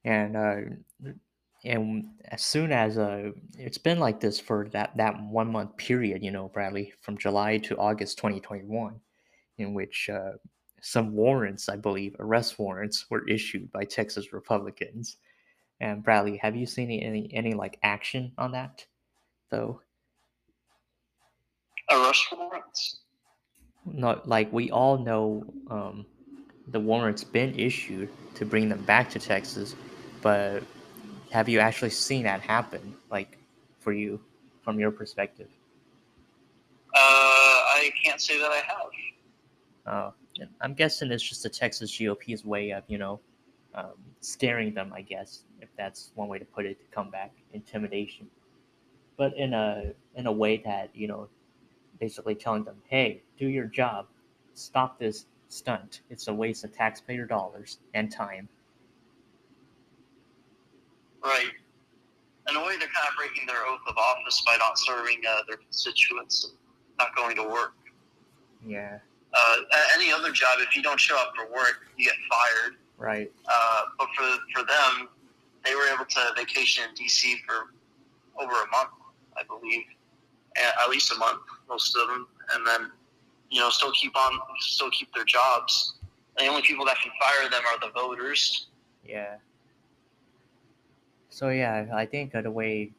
And 0.04 0.36
uh, 0.36 0.56
and 1.64 2.04
as 2.26 2.42
soon 2.42 2.70
as 2.70 2.98
uh, 2.98 3.32
it's 3.58 3.78
been 3.78 3.98
like 3.98 4.20
this 4.20 4.38
for 4.38 4.68
that 4.72 4.96
that 4.96 5.20
one 5.20 5.50
month 5.50 5.76
period, 5.76 6.22
you 6.22 6.30
know, 6.30 6.48
Bradley, 6.48 6.92
from 7.00 7.18
July 7.18 7.58
to 7.58 7.76
August 7.76 8.18
2021, 8.18 9.00
in 9.56 9.74
which 9.74 10.08
uh, 10.08 10.32
some 10.80 11.12
warrants, 11.12 11.68
I 11.68 11.76
believe, 11.76 12.14
arrest 12.20 12.58
warrants 12.58 13.06
were 13.10 13.26
issued 13.26 13.72
by 13.72 13.84
Texas 13.84 14.32
Republicans. 14.32 15.16
And 15.80 16.04
Bradley, 16.04 16.36
have 16.38 16.54
you 16.54 16.66
seen 16.66 16.90
any 16.90 17.30
any 17.32 17.54
like 17.54 17.78
action 17.82 18.32
on 18.38 18.52
that, 18.52 18.84
though? 19.50 19.80
Arrest 21.90 22.26
warrants. 22.32 23.00
Not 23.86 24.28
like 24.28 24.52
we 24.52 24.70
all 24.70 24.98
know, 24.98 25.44
um, 25.70 26.06
the 26.70 26.80
warrants 26.80 27.24
been 27.24 27.58
issued 27.58 28.08
to 28.34 28.44
bring 28.44 28.68
them 28.68 28.82
back 28.84 29.10
to 29.10 29.18
Texas, 29.18 29.74
but 30.22 30.62
have 31.30 31.48
you 31.48 31.60
actually 31.60 31.90
seen 31.90 32.24
that 32.24 32.40
happen? 32.40 32.94
Like, 33.10 33.38
for 33.78 33.92
you, 33.92 34.20
from 34.62 34.78
your 34.78 34.90
perspective? 34.90 35.48
Uh, 36.94 36.98
I 37.00 37.90
can't 38.02 38.20
say 38.20 38.38
that 38.38 38.50
I 38.50 38.56
have. 38.56 38.86
Oh, 39.86 40.14
I'm 40.60 40.74
guessing 40.74 41.10
it's 41.10 41.22
just 41.22 41.42
the 41.42 41.48
Texas 41.48 41.98
GOP's 41.98 42.44
way 42.44 42.70
of, 42.70 42.84
you 42.86 42.98
know, 42.98 43.20
um, 43.74 43.92
scaring 44.20 44.74
them, 44.74 44.92
I 44.94 45.02
guess, 45.02 45.42
if 45.60 45.68
that's 45.76 46.10
one 46.14 46.28
way 46.28 46.38
to 46.38 46.44
put 46.44 46.66
it, 46.66 46.80
to 46.80 46.86
come 46.94 47.10
back, 47.10 47.32
intimidation. 47.52 48.28
But 49.16 49.36
in 49.36 49.52
a 49.54 49.92
in 50.14 50.26
a 50.26 50.32
way 50.32 50.58
that, 50.64 50.90
you 50.94 51.08
know, 51.08 51.28
basically 51.98 52.34
telling 52.34 52.64
them, 52.64 52.76
hey, 52.88 53.22
do 53.38 53.46
your 53.46 53.66
job, 53.66 54.06
stop 54.54 54.98
this 54.98 55.26
stunt. 55.48 56.02
It's 56.10 56.28
a 56.28 56.34
waste 56.34 56.64
of 56.64 56.72
taxpayer 56.72 57.26
dollars 57.26 57.78
and 57.94 58.10
time. 58.10 58.48
Right. 61.24 61.50
In 62.48 62.56
a 62.56 62.60
way, 62.60 62.78
they're 62.78 62.88
kind 62.88 63.08
of 63.08 63.16
breaking 63.16 63.46
their 63.46 63.66
oath 63.66 63.80
of 63.86 63.96
office 63.96 64.42
by 64.46 64.56
not 64.56 64.78
serving 64.78 65.20
uh, 65.28 65.40
their 65.46 65.58
constituents 65.58 66.44
and 66.44 66.54
not 66.98 67.14
going 67.14 67.36
to 67.36 67.42
work. 67.42 67.74
Yeah 68.66 68.98
uh, 69.34 69.56
any 69.94 70.12
other 70.12 70.30
job, 70.30 70.58
if 70.58 70.76
you 70.76 70.82
don't 70.82 71.00
show 71.00 71.16
up 71.16 71.32
for 71.36 71.46
work, 71.52 71.86
you 71.96 72.06
get 72.06 72.14
fired. 72.30 72.76
Right. 72.96 73.30
Uh, 73.46 73.82
but 73.98 74.08
for 74.16 74.24
for 74.54 74.66
them, 74.66 75.08
they 75.64 75.74
were 75.74 75.88
able 75.94 76.04
to 76.04 76.20
vacation 76.36 76.84
in 76.88 76.94
DC 76.94 77.36
for 77.46 77.72
over 78.42 78.52
a 78.52 78.70
month, 78.70 78.90
I 79.36 79.42
believe, 79.44 79.84
at 80.56 80.88
least 80.88 81.12
a 81.12 81.16
month, 81.16 81.42
most 81.68 81.96
of 81.96 82.08
them, 82.08 82.26
and 82.54 82.66
then 82.66 82.90
you 83.50 83.60
know 83.60 83.70
still 83.70 83.92
keep 83.92 84.16
on, 84.16 84.38
still 84.60 84.90
keep 84.90 85.12
their 85.14 85.24
jobs. 85.24 85.94
The 86.38 86.46
only 86.46 86.62
people 86.62 86.84
that 86.86 86.98
can 87.00 87.10
fire 87.20 87.50
them 87.50 87.62
are 87.66 87.80
the 87.80 87.92
voters. 87.92 88.68
Yeah. 89.04 89.36
So 91.30 91.48
yeah, 91.50 91.86
I 91.94 92.06
think 92.06 92.32
the 92.32 92.50
way 92.50 92.92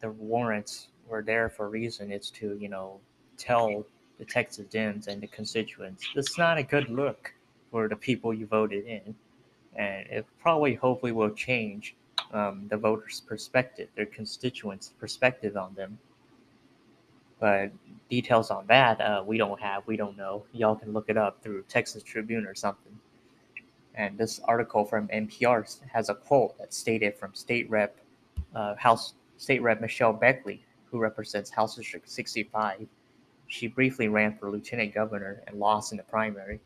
the 0.00 0.10
warrants 0.10 0.88
were 1.06 1.22
there 1.22 1.48
for 1.48 1.66
a 1.66 1.68
reason. 1.68 2.12
is 2.12 2.30
to 2.30 2.56
you 2.58 2.68
know 2.68 3.00
tell 3.36 3.84
the 4.18 4.24
Texas 4.24 4.66
Dems 4.66 5.08
and 5.08 5.20
the 5.22 5.26
constituents. 5.26 6.04
It's 6.14 6.38
not 6.38 6.58
a 6.58 6.62
good 6.62 6.90
look 6.90 7.32
for 7.70 7.88
the 7.88 7.96
people 7.96 8.34
you 8.34 8.46
voted 8.46 8.84
in, 8.86 9.14
and 9.76 10.06
it 10.08 10.26
probably, 10.42 10.74
hopefully, 10.74 11.12
will 11.12 11.30
change 11.30 11.96
um, 12.32 12.66
the 12.68 12.76
voters' 12.76 13.22
perspective, 13.26 13.88
their 13.96 14.06
constituents' 14.06 14.92
perspective 14.98 15.56
on 15.56 15.74
them. 15.74 15.98
But 17.40 17.72
details 18.08 18.50
on 18.50 18.66
that, 18.68 19.00
uh, 19.00 19.24
we 19.26 19.38
don't 19.38 19.60
have. 19.60 19.86
We 19.86 19.96
don't 19.96 20.16
know. 20.16 20.44
Y'all 20.52 20.76
can 20.76 20.92
look 20.92 21.08
it 21.08 21.16
up 21.16 21.42
through 21.42 21.64
Texas 21.68 22.02
Tribune 22.02 22.46
or 22.46 22.54
something. 22.54 22.92
And 23.94 24.16
this 24.16 24.40
article 24.44 24.84
from 24.84 25.08
NPR 25.08 25.80
has 25.90 26.08
a 26.08 26.14
quote 26.14 26.56
that 26.58 26.72
stated 26.72 27.16
from 27.16 27.34
State 27.34 27.68
Rep 27.70 27.96
uh, 28.54 28.76
House 28.76 29.14
State 29.38 29.62
Rep 29.62 29.80
Michelle 29.80 30.12
Beckley, 30.12 30.64
who 30.84 30.98
represents 30.98 31.50
House 31.50 31.76
District 31.76 32.08
65 32.08 32.86
she 33.50 33.66
briefly 33.66 34.06
ran 34.06 34.36
for 34.36 34.48
lieutenant 34.48 34.94
governor 34.94 35.42
and 35.46 35.58
lost 35.58 35.90
in 35.90 35.98
the 35.98 36.04
primary. 36.04 36.60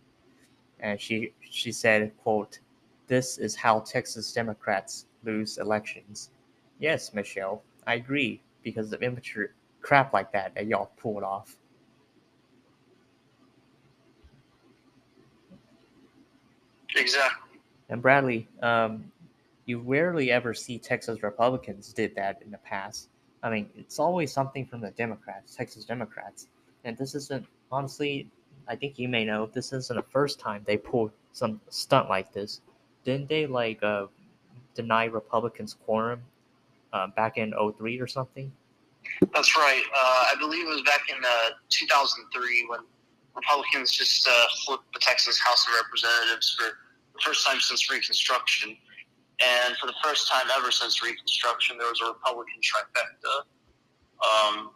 And 0.80 1.00
she 1.00 1.32
she 1.40 1.72
said, 1.72 2.12
quote, 2.22 2.58
This 3.06 3.38
is 3.38 3.56
how 3.56 3.80
Texas 3.80 4.32
Democrats 4.32 5.06
lose 5.24 5.56
elections. 5.56 6.30
Yes, 6.78 7.14
Michelle, 7.14 7.62
I 7.86 7.94
agree, 7.94 8.42
because 8.62 8.92
of 8.92 9.02
immature 9.02 9.54
crap 9.84 10.12
like 10.14 10.32
that 10.32 10.54
that 10.54 10.66
y'all 10.66 10.90
pulled 10.96 11.22
off. 11.22 11.56
Exactly. 16.96 17.60
And 17.90 18.00
Bradley, 18.00 18.48
um, 18.62 19.12
you 19.66 19.80
rarely 19.80 20.30
ever 20.30 20.54
see 20.54 20.78
Texas 20.78 21.22
Republicans 21.22 21.92
did 21.92 22.14
that 22.14 22.40
in 22.42 22.50
the 22.50 22.58
past. 22.58 23.08
I 23.42 23.50
mean, 23.50 23.68
it's 23.76 23.98
always 23.98 24.32
something 24.32 24.64
from 24.64 24.80
the 24.80 24.90
Democrats, 24.92 25.54
Texas 25.54 25.84
Democrats, 25.84 26.48
and 26.84 26.96
this 26.96 27.14
isn't 27.14 27.46
honestly. 27.70 28.28
I 28.66 28.76
think 28.76 28.98
you 28.98 29.08
may 29.08 29.26
know 29.26 29.50
this 29.52 29.74
isn't 29.74 29.94
the 29.94 30.02
first 30.02 30.40
time 30.40 30.62
they 30.64 30.78
pulled 30.78 31.10
some 31.32 31.60
stunt 31.68 32.08
like 32.08 32.32
this. 32.32 32.62
Didn't 33.04 33.28
they 33.28 33.44
like 33.44 33.82
uh, 33.82 34.06
deny 34.74 35.04
Republicans 35.04 35.76
quorum 35.84 36.22
uh, 36.94 37.08
back 37.08 37.36
in 37.36 37.52
03 37.52 38.00
or 38.00 38.06
something? 38.06 38.50
That's 39.32 39.56
right. 39.56 39.82
Uh, 39.94 40.24
I 40.32 40.34
believe 40.38 40.66
it 40.66 40.70
was 40.70 40.82
back 40.82 41.02
in 41.08 41.16
uh, 41.16 41.50
2003 41.68 42.66
when 42.68 42.80
Republicans 43.34 43.90
just 43.90 44.28
uh, 44.28 44.46
flipped 44.64 44.92
the 44.92 45.00
Texas 45.00 45.38
House 45.38 45.66
of 45.66 45.74
Representatives 45.82 46.56
for 46.58 46.78
the 47.14 47.20
first 47.20 47.46
time 47.46 47.60
since 47.60 47.90
Reconstruction. 47.90 48.76
And 49.42 49.76
for 49.76 49.86
the 49.86 49.94
first 50.02 50.30
time 50.30 50.46
ever 50.56 50.70
since 50.70 51.02
Reconstruction, 51.02 51.78
there 51.78 51.88
was 51.88 52.00
a 52.02 52.08
Republican 52.08 52.60
trifecta 52.62 53.42
um, 54.22 54.70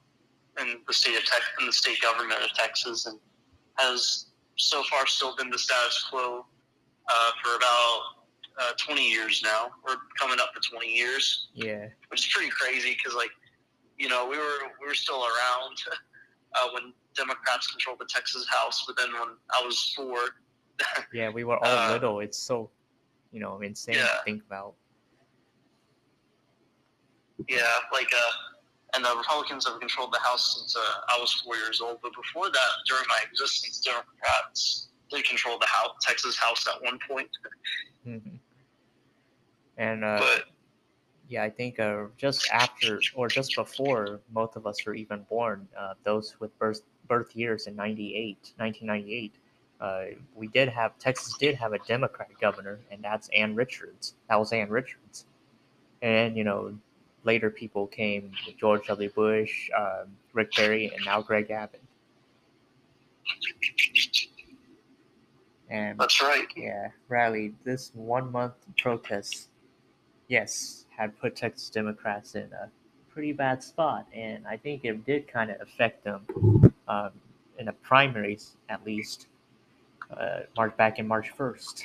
in 0.60 0.80
the 0.86 0.92
state 0.92 1.16
of 1.16 1.24
Tex- 1.24 1.46
in 1.60 1.66
the 1.66 1.72
state 1.72 2.00
government 2.00 2.42
of 2.42 2.52
Texas, 2.54 3.06
and 3.06 3.18
has 3.76 4.26
so 4.56 4.82
far 4.90 5.06
still 5.06 5.36
been 5.36 5.50
the 5.50 5.58
status 5.58 6.06
quo 6.10 6.44
uh, 7.08 7.30
for 7.42 7.54
about 7.56 8.00
uh, 8.58 8.72
20 8.84 9.08
years 9.08 9.40
now. 9.44 9.70
We're 9.86 9.96
coming 10.18 10.40
up 10.40 10.52
to 10.54 10.70
20 10.70 10.92
years. 10.92 11.48
Yeah. 11.54 11.86
Which 12.08 12.26
is 12.26 12.32
pretty 12.32 12.50
crazy 12.50 12.96
because, 12.96 13.14
like, 13.14 13.30
you 13.98 14.08
know, 14.08 14.26
we 14.28 14.36
were 14.38 14.58
we 14.80 14.86
were 14.86 14.94
still 14.94 15.22
around 15.22 15.76
uh, 16.54 16.68
when 16.72 16.92
Democrats 17.16 17.66
controlled 17.66 17.98
the 17.98 18.06
Texas 18.06 18.46
House, 18.48 18.84
but 18.86 18.96
then 18.96 19.12
when 19.12 19.30
I 19.50 19.64
was 19.64 19.92
four. 19.96 20.18
yeah, 21.12 21.28
we 21.28 21.44
were 21.44 21.56
all 21.58 21.66
uh, 21.90 21.92
little. 21.92 22.20
It's 22.20 22.38
so 22.38 22.70
you 23.32 23.40
know, 23.40 23.60
insane 23.60 23.96
Yeah. 23.96 24.06
to 24.06 24.20
think 24.24 24.42
about. 24.46 24.74
Yeah, 27.46 27.62
like, 27.92 28.08
uh, 28.12 28.32
and 28.94 29.04
the 29.04 29.14
Republicans 29.16 29.66
have 29.66 29.78
controlled 29.78 30.12
the 30.12 30.18
House 30.18 30.56
since 30.58 30.74
uh, 30.76 30.80
I 31.08 31.18
was 31.20 31.32
four 31.44 31.56
years 31.56 31.80
old. 31.80 31.98
But 32.02 32.12
before 32.14 32.50
that, 32.50 32.70
during 32.88 33.04
my 33.08 33.18
existence, 33.30 33.80
Democrats 33.80 34.88
did 35.10 35.24
control 35.24 35.58
the 35.58 35.66
House, 35.66 35.94
Texas 36.00 36.36
House 36.38 36.66
at 36.66 36.82
one 36.82 36.98
point. 37.08 37.28
Mhm. 38.06 38.38
And 39.76 40.04
uh, 40.04 40.18
But 40.18 40.44
yeah, 41.28 41.42
I 41.42 41.50
think 41.50 41.78
uh, 41.78 42.04
just 42.16 42.48
after 42.50 43.00
or 43.14 43.28
just 43.28 43.54
before 43.54 44.20
most 44.32 44.56
of 44.56 44.66
us 44.66 44.84
were 44.86 44.94
even 44.94 45.24
born, 45.28 45.68
uh, 45.78 45.94
those 46.02 46.34
with 46.40 46.56
birth 46.58 46.82
birth 47.06 47.34
years 47.36 47.66
in 47.66 47.76
98, 47.76 48.52
1998, 48.56 49.34
uh, 49.80 50.04
we 50.34 50.48
did 50.48 50.68
have 50.68 50.98
Texas 50.98 51.36
did 51.38 51.54
have 51.54 51.74
a 51.74 51.78
Democratic 51.80 52.40
governor, 52.40 52.80
and 52.90 53.02
that's 53.02 53.28
Ann 53.28 53.54
Richards. 53.54 54.14
That 54.28 54.38
was 54.38 54.52
Ann 54.52 54.70
Richards. 54.70 55.26
And 56.00 56.36
you 56.36 56.44
know, 56.44 56.76
later 57.24 57.50
people 57.50 57.86
came 57.86 58.32
George 58.58 58.86
W. 58.86 59.10
Bush, 59.10 59.68
um, 59.76 60.08
Rick 60.32 60.52
Perry, 60.52 60.86
and 60.94 61.04
now 61.04 61.20
Greg 61.20 61.50
Abbott. 61.50 61.82
And 65.68 65.98
that's 65.98 66.22
right. 66.22 66.46
yeah, 66.56 66.88
rally 67.08 67.52
this 67.64 67.90
one 67.94 68.32
month 68.32 68.54
protest, 68.78 69.48
yes, 70.28 70.77
had 70.98 71.16
put 71.20 71.36
Texas 71.36 71.70
Democrats 71.70 72.34
in 72.34 72.50
a 72.52 72.68
pretty 73.08 73.32
bad 73.32 73.62
spot, 73.62 74.04
and 74.12 74.44
I 74.48 74.56
think 74.56 74.84
it 74.84 75.06
did 75.06 75.28
kind 75.28 75.48
of 75.50 75.60
affect 75.60 76.02
them 76.02 76.26
um, 76.88 77.10
in 77.56 77.66
the 77.66 77.72
primaries, 77.72 78.56
at 78.68 78.84
least, 78.84 79.28
uh, 80.10 80.40
March 80.56 80.76
back 80.76 80.98
in 80.98 81.06
March 81.06 81.30
first, 81.30 81.84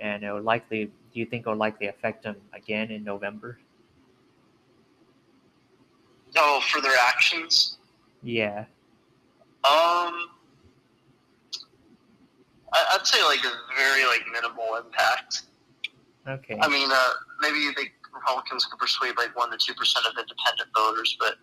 and 0.00 0.22
it 0.22 0.32
would 0.32 0.44
likely. 0.44 0.84
Do 1.12 1.20
you 1.20 1.26
think 1.26 1.46
it 1.46 1.48
would 1.48 1.58
likely 1.58 1.88
affect 1.88 2.22
them 2.22 2.36
again 2.52 2.90
in 2.92 3.02
November? 3.02 3.58
Oh, 6.36 6.60
for 6.70 6.80
their 6.80 6.96
actions. 7.00 7.78
Yeah, 8.22 8.60
Um, 9.64 10.28
I, 12.72 12.84
I'd 12.94 13.06
say 13.06 13.22
like 13.24 13.40
a 13.44 13.52
very 13.76 14.04
like 14.06 14.22
minimal 14.30 14.76
impact. 14.76 15.42
okay, 16.28 16.58
I 16.60 16.68
mean, 16.68 16.90
uh, 16.92 17.10
maybe 17.40 17.70
the 17.76 17.86
Republicans 18.12 18.64
could 18.64 18.78
persuade 18.78 19.16
like 19.16 19.36
one 19.36 19.50
to 19.50 19.58
two 19.58 19.74
percent 19.74 20.06
of 20.06 20.12
independent 20.18 20.68
voters, 20.74 21.16
but 21.18 21.36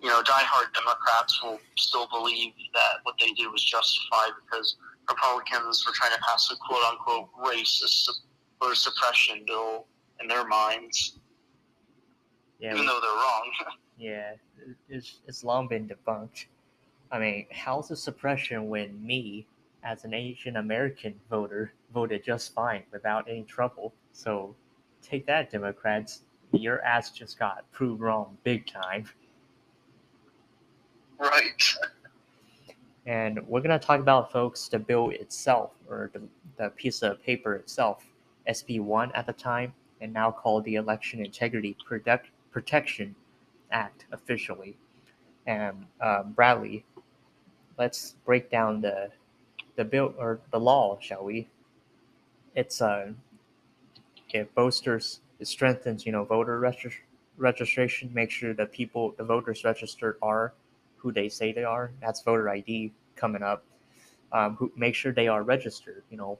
you 0.00 0.08
know, 0.08 0.22
diehard 0.22 0.72
Democrats 0.74 1.42
will 1.42 1.58
still 1.78 2.06
believe 2.08 2.52
that 2.74 3.00
what 3.04 3.14
they 3.18 3.32
did 3.32 3.50
was 3.50 3.64
justified 3.64 4.32
because 4.44 4.76
Republicans 5.08 5.84
were 5.86 5.92
trying 5.94 6.12
to 6.12 6.20
pass 6.28 6.50
a 6.52 6.56
quote 6.56 6.84
unquote 6.84 7.28
racist 7.42 8.08
voter 8.60 8.74
suppression 8.74 9.44
bill 9.46 9.86
in 10.20 10.28
their 10.28 10.46
minds, 10.46 11.18
yeah, 12.58 12.74
even 12.74 12.86
though 12.86 13.00
they're 13.00 13.10
wrong. 13.10 13.50
Yeah, 13.96 14.32
it's 14.88 15.20
it's 15.28 15.44
long 15.44 15.68
been 15.68 15.88
debunked. 15.88 16.46
I 17.12 17.20
mean, 17.20 17.46
how's 17.52 17.88
the 17.88 17.96
suppression 17.96 18.68
when 18.68 19.06
me, 19.06 19.46
as 19.84 20.04
an 20.04 20.12
Asian 20.12 20.56
American 20.56 21.14
voter, 21.30 21.72
voted 21.92 22.24
just 22.24 22.52
fine 22.54 22.82
without 22.90 23.28
any 23.28 23.44
trouble? 23.44 23.94
So, 24.10 24.56
take 25.04 25.26
that, 25.26 25.50
Democrats. 25.50 26.22
Your 26.52 26.80
ass 26.82 27.10
just 27.10 27.38
got 27.38 27.70
proved 27.72 28.00
wrong 28.00 28.36
big 28.44 28.66
time. 28.66 29.06
right. 31.18 31.74
And 33.06 33.46
we're 33.46 33.60
gonna 33.60 33.78
talk 33.78 34.00
about, 34.00 34.32
folks, 34.32 34.68
the 34.68 34.78
bill 34.78 35.10
itself, 35.10 35.72
or 35.88 36.10
the, 36.14 36.22
the 36.56 36.70
piece 36.70 37.02
of 37.02 37.22
paper 37.22 37.54
itself, 37.54 38.04
SB 38.48 38.80
one 38.80 39.12
at 39.12 39.26
the 39.26 39.32
time, 39.32 39.74
and 40.00 40.12
now 40.12 40.30
called 40.30 40.64
the 40.64 40.76
Election 40.76 41.24
Integrity 41.24 41.76
Protect, 41.86 42.30
Protection 42.50 43.14
Act 43.70 44.06
officially. 44.12 44.76
And 45.46 45.84
um, 46.00 46.32
Bradley, 46.32 46.84
let's 47.78 48.14
break 48.24 48.50
down 48.50 48.80
the 48.80 49.10
the 49.76 49.84
bill 49.84 50.14
or 50.16 50.40
the 50.52 50.60
law, 50.60 50.98
shall 51.00 51.24
we? 51.24 51.48
It's 52.54 52.80
uh, 52.80 53.12
it 54.34 54.54
bolsters, 54.54 55.20
it 55.38 55.46
strengthens, 55.46 56.04
you 56.06 56.12
know, 56.12 56.24
voter 56.24 56.58
regis- 56.58 56.94
registration. 57.36 58.10
Make 58.12 58.30
sure 58.30 58.54
that 58.54 58.72
people, 58.72 59.14
the 59.16 59.24
voters 59.24 59.64
registered 59.64 60.16
are 60.22 60.52
who 60.96 61.12
they 61.12 61.28
say 61.28 61.52
they 61.52 61.64
are. 61.64 61.90
That's 62.00 62.22
voter 62.22 62.48
ID 62.48 62.92
coming 63.16 63.42
up. 63.42 63.64
Um, 64.32 64.56
who 64.56 64.72
make 64.76 64.96
sure 64.96 65.12
they 65.12 65.28
are 65.28 65.44
registered, 65.44 66.02
you 66.10 66.16
know, 66.16 66.38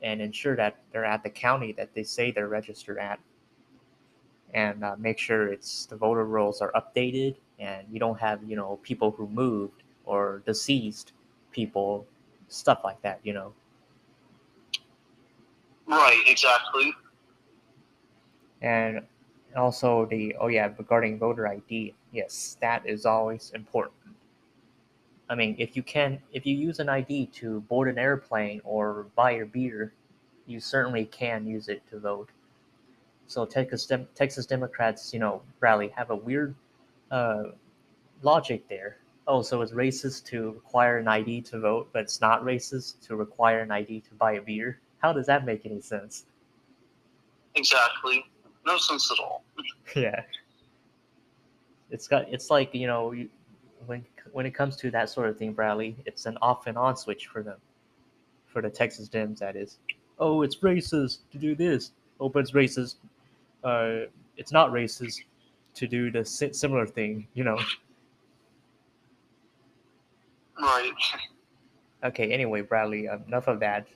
and 0.00 0.22
ensure 0.22 0.54
that 0.56 0.76
they're 0.92 1.04
at 1.04 1.24
the 1.24 1.30
county 1.30 1.72
that 1.72 1.92
they 1.92 2.04
say 2.04 2.30
they're 2.30 2.46
registered 2.46 2.98
at, 2.98 3.18
and 4.54 4.84
uh, 4.84 4.94
make 4.96 5.18
sure 5.18 5.52
it's 5.52 5.86
the 5.86 5.96
voter 5.96 6.24
rolls 6.24 6.60
are 6.60 6.70
updated 6.72 7.34
and 7.58 7.86
you 7.90 7.98
don't 7.98 8.18
have 8.18 8.44
you 8.44 8.54
know 8.54 8.78
people 8.82 9.10
who 9.10 9.26
moved 9.28 9.82
or 10.04 10.42
deceased 10.46 11.12
people, 11.52 12.06
stuff 12.48 12.80
like 12.84 13.00
that, 13.02 13.20
you 13.22 13.32
know. 13.32 13.52
Right. 15.86 16.22
Exactly. 16.26 16.94
And 18.62 19.02
also 19.56 20.06
the 20.06 20.34
oh 20.40 20.46
yeah 20.48 20.70
regarding 20.78 21.18
voter 21.18 21.46
ID, 21.46 21.94
yes, 22.12 22.56
that 22.60 22.86
is 22.86 23.04
always 23.04 23.52
important. 23.54 23.96
I 25.28 25.34
mean, 25.34 25.56
if 25.58 25.76
you 25.76 25.82
can, 25.82 26.20
if 26.32 26.46
you 26.46 26.54
use 26.54 26.78
an 26.78 26.88
ID 26.88 27.26
to 27.40 27.60
board 27.62 27.88
an 27.88 27.98
airplane 27.98 28.60
or 28.64 29.06
buy 29.14 29.32
a 29.32 29.46
beer, 29.46 29.92
you 30.46 30.60
certainly 30.60 31.06
can 31.06 31.46
use 31.46 31.68
it 31.68 31.82
to 31.90 31.98
vote. 31.98 32.28
So 33.26 33.46
Texas, 33.46 33.90
Texas 34.14 34.46
Democrats, 34.46 35.14
you 35.14 35.20
know, 35.20 35.42
rally 35.60 35.88
have 35.96 36.10
a 36.10 36.16
weird 36.16 36.54
uh, 37.10 37.44
logic 38.22 38.68
there. 38.68 38.98
Oh, 39.26 39.40
so 39.40 39.62
it's 39.62 39.72
racist 39.72 40.26
to 40.26 40.50
require 40.50 40.98
an 40.98 41.08
ID 41.08 41.42
to 41.42 41.60
vote, 41.60 41.88
but 41.92 42.02
it's 42.02 42.20
not 42.20 42.42
racist 42.42 43.00
to 43.06 43.16
require 43.16 43.60
an 43.60 43.70
ID 43.70 44.00
to 44.00 44.14
buy 44.14 44.32
a 44.32 44.42
beer. 44.42 44.80
How 44.98 45.12
does 45.12 45.26
that 45.26 45.46
make 45.46 45.64
any 45.64 45.80
sense? 45.80 46.26
Exactly. 47.54 48.24
No 48.64 48.78
sense 48.78 49.10
at 49.10 49.18
all. 49.18 49.44
yeah. 49.96 50.22
It's 51.90 52.08
got 52.08 52.32
it's 52.32 52.50
like 52.50 52.74
you 52.74 52.86
know 52.86 53.12
you, 53.12 53.28
when 53.86 54.04
when 54.32 54.46
it 54.46 54.52
comes 54.52 54.76
to 54.76 54.90
that 54.92 55.10
sort 55.10 55.28
of 55.28 55.36
thing 55.36 55.52
bradley 55.52 55.96
it's 56.06 56.26
an 56.26 56.38
off 56.40 56.66
and 56.66 56.78
on 56.78 56.96
switch 56.96 57.26
for 57.26 57.42
them. 57.42 57.58
For 58.46 58.62
the 58.62 58.70
texas 58.70 59.08
dems 59.08 59.38
that 59.38 59.56
is. 59.56 59.78
Oh 60.18 60.42
it's 60.42 60.56
racist 60.56 61.18
to 61.32 61.38
do 61.38 61.54
this. 61.54 61.92
Oh 62.20 62.30
it's 62.36 62.52
racist 62.52 62.96
uh 63.64 64.06
it's 64.36 64.52
not 64.52 64.70
racist 64.70 65.22
to 65.74 65.86
do 65.86 66.10
the 66.10 66.24
si- 66.24 66.52
similar 66.52 66.86
thing 66.86 67.26
you 67.34 67.44
know. 67.44 67.58
Right. 70.60 70.92
okay 72.04 72.32
anyway 72.32 72.62
bradley 72.62 73.06
enough 73.06 73.48
of 73.48 73.60
that. 73.60 73.86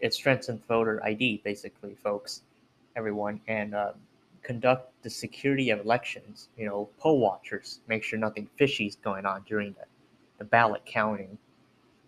It 0.00 0.12
strengthens 0.12 0.60
voter 0.66 1.00
id 1.06 1.42
basically 1.42 1.94
folks 1.94 2.42
everyone. 2.96 3.40
And 3.46 3.74
uh, 3.74 3.92
conduct 4.46 4.92
the 5.02 5.10
security 5.10 5.70
of 5.70 5.80
elections 5.80 6.48
you 6.56 6.66
know 6.66 6.88
poll 6.98 7.18
watchers 7.18 7.80
make 7.88 8.02
sure 8.04 8.18
nothing 8.18 8.48
fishy 8.56 8.86
is 8.86 8.96
going 8.96 9.26
on 9.26 9.42
during 9.48 9.72
the, 9.72 9.84
the 10.38 10.44
ballot 10.44 10.82
counting 10.86 11.36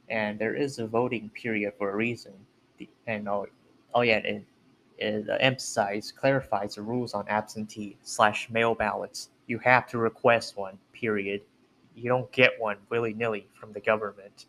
and 0.09 0.39
there 0.39 0.55
is 0.55 0.79
a 0.79 0.87
voting 0.87 1.29
period 1.31 1.73
for 1.79 1.91
a 1.91 1.97
reason 1.97 2.33
The- 2.79 2.89
and 3.07 3.29
oh, 3.29 3.47
oh 3.95 4.03
yeah 4.03 4.19
it, 4.19 4.45
it 4.99 5.27
emphasizes 5.41 6.13
clarifies 6.13 6.77
the 6.77 6.83
rules 6.83 7.13
on 7.15 7.27
absentee 7.29 7.97
slash 8.03 8.49
mail 8.51 8.75
ballots 8.75 9.31
You 9.49 9.59
have 9.61 9.89
to 9.89 9.99
request 9.99 10.57
one, 10.59 10.79
period. 10.93 11.41
You 11.97 12.09
don't 12.11 12.31
get 12.33 12.53
one 12.61 12.77
willy 12.91 13.15
nilly 13.15 13.49
from 13.59 13.73
the 13.73 13.81
government. 13.81 14.47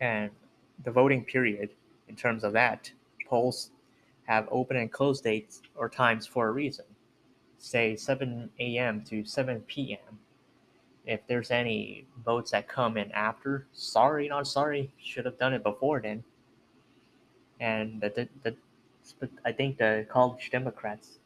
And 0.00 0.30
the 0.84 0.90
voting 0.90 1.24
period, 1.24 1.70
in 2.08 2.14
terms 2.14 2.44
of 2.44 2.52
that, 2.52 2.92
polls 3.26 3.70
have 4.32 4.48
open 4.50 4.76
and 4.78 4.90
close 4.90 5.20
dates 5.20 5.60
or 5.74 5.88
times 5.88 6.26
for 6.26 6.48
a 6.48 6.52
reason. 6.52 6.86
Say 7.58 7.96
7 7.96 8.48
a.m. 8.58 9.02
to 9.04 9.24
7 9.24 9.60
p.m. 9.66 10.18
If 11.04 11.20
there's 11.26 11.50
any 11.50 12.06
votes 12.24 12.52
that 12.52 12.66
come 12.66 12.96
in 12.96 13.12
after, 13.12 13.66
sorry, 13.72 14.28
not 14.28 14.46
sorry, 14.46 14.90
should 14.98 15.26
have 15.26 15.38
done 15.38 15.52
it 15.52 15.62
before 15.62 16.00
then. 16.00 16.24
And 17.60 18.00
the, 18.00 18.08
the, 18.42 18.56
the 19.20 19.28
I 19.44 19.52
think 19.52 19.78
the 19.78 20.06
college 20.08 20.50
Democrats, 20.50 21.18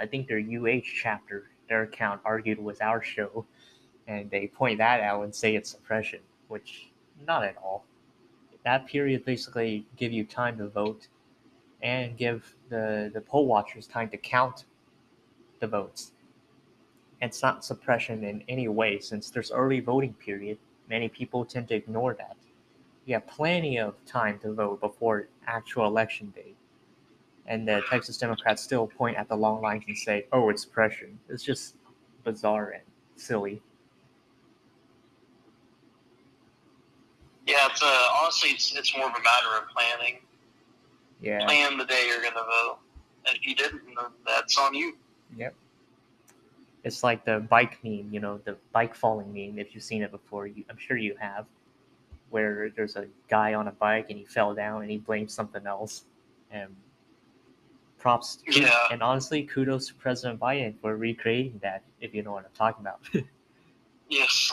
I 0.00 0.06
think 0.06 0.26
their 0.26 0.40
UH 0.40 0.82
chapter, 1.02 1.50
their 1.68 1.82
account 1.82 2.20
argued 2.24 2.58
with 2.58 2.82
our 2.82 3.02
show, 3.02 3.44
and 4.06 4.30
they 4.30 4.48
point 4.48 4.78
that 4.78 5.00
out 5.00 5.22
and 5.22 5.34
say 5.34 5.54
it's 5.54 5.70
suppression, 5.70 6.20
which 6.48 6.90
not 7.26 7.44
at 7.44 7.56
all. 7.62 7.84
That 8.64 8.86
period 8.86 9.24
basically 9.24 9.86
give 9.96 10.12
you 10.12 10.24
time 10.24 10.58
to 10.58 10.68
vote 10.68 11.06
and 11.82 12.16
give 12.16 12.54
the, 12.68 13.10
the 13.14 13.20
poll 13.20 13.46
watchers 13.46 13.86
time 13.86 14.08
to 14.10 14.16
count 14.16 14.64
the 15.60 15.66
votes. 15.66 16.12
It's 17.20 17.42
not 17.42 17.64
suppression 17.64 18.24
in 18.24 18.44
any 18.48 18.68
way 18.68 19.00
since 19.00 19.30
there's 19.30 19.50
early 19.50 19.80
voting 19.80 20.14
period. 20.14 20.58
Many 20.88 21.08
people 21.08 21.44
tend 21.44 21.68
to 21.68 21.74
ignore 21.74 22.14
that. 22.14 22.36
You 23.06 23.14
have 23.14 23.26
plenty 23.26 23.78
of 23.78 23.94
time 24.06 24.38
to 24.40 24.52
vote 24.52 24.80
before 24.80 25.28
actual 25.46 25.86
election 25.86 26.32
day. 26.34 26.54
And 27.46 27.66
the 27.66 27.82
Texas 27.88 28.18
Democrats 28.18 28.62
still 28.62 28.86
point 28.86 29.16
at 29.16 29.28
the 29.28 29.34
long 29.36 29.62
lines 29.62 29.84
and 29.88 29.96
say, 29.96 30.26
oh, 30.32 30.50
it's 30.50 30.62
suppression. 30.62 31.18
It's 31.28 31.42
just 31.42 31.76
bizarre 32.22 32.70
and 32.70 32.82
silly. 33.16 33.62
Yeah, 37.46 37.66
it's 37.70 37.82
uh, 37.82 38.08
honestly, 38.20 38.50
it's, 38.50 38.76
it's 38.76 38.94
more 38.94 39.06
of 39.06 39.14
a 39.14 39.22
matter 39.22 39.56
of 39.56 39.68
planning. 39.70 40.18
Yeah. 41.20 41.44
Plan 41.44 41.76
the 41.78 41.84
day 41.84 42.04
you're 42.06 42.20
going 42.22 42.34
to 42.34 42.40
vote. 42.40 42.78
And 43.26 43.36
if 43.36 43.46
you 43.46 43.54
didn't, 43.54 43.82
then 43.86 44.06
that's 44.26 44.56
on 44.58 44.74
you. 44.74 44.96
Yep. 45.36 45.54
It's 46.84 47.02
like 47.02 47.24
the 47.24 47.40
bike 47.40 47.78
meme, 47.82 48.08
you 48.12 48.20
know, 48.20 48.38
the 48.44 48.56
bike 48.72 48.94
falling 48.94 49.32
meme. 49.32 49.58
If 49.58 49.74
you've 49.74 49.82
seen 49.84 50.02
it 50.02 50.10
before, 50.10 50.46
you, 50.46 50.64
I'm 50.70 50.78
sure 50.78 50.96
you 50.96 51.16
have, 51.18 51.44
where 52.30 52.70
there's 52.70 52.96
a 52.96 53.06
guy 53.28 53.54
on 53.54 53.68
a 53.68 53.72
bike 53.72 54.06
and 54.10 54.18
he 54.18 54.24
fell 54.24 54.54
down 54.54 54.82
and 54.82 54.90
he 54.90 54.98
blames 54.98 55.34
something 55.34 55.66
else. 55.66 56.04
And 56.50 56.74
props, 57.98 58.38
Yeah. 58.46 58.72
and 58.92 59.02
honestly, 59.02 59.42
kudos 59.42 59.88
to 59.88 59.94
President 59.94 60.38
Biden 60.40 60.74
for 60.80 60.96
recreating 60.96 61.58
that. 61.62 61.82
If 62.00 62.14
you 62.14 62.22
know 62.22 62.32
what 62.32 62.44
I'm 62.44 62.50
talking 62.56 62.82
about. 62.86 63.00
Yes. 64.10 64.50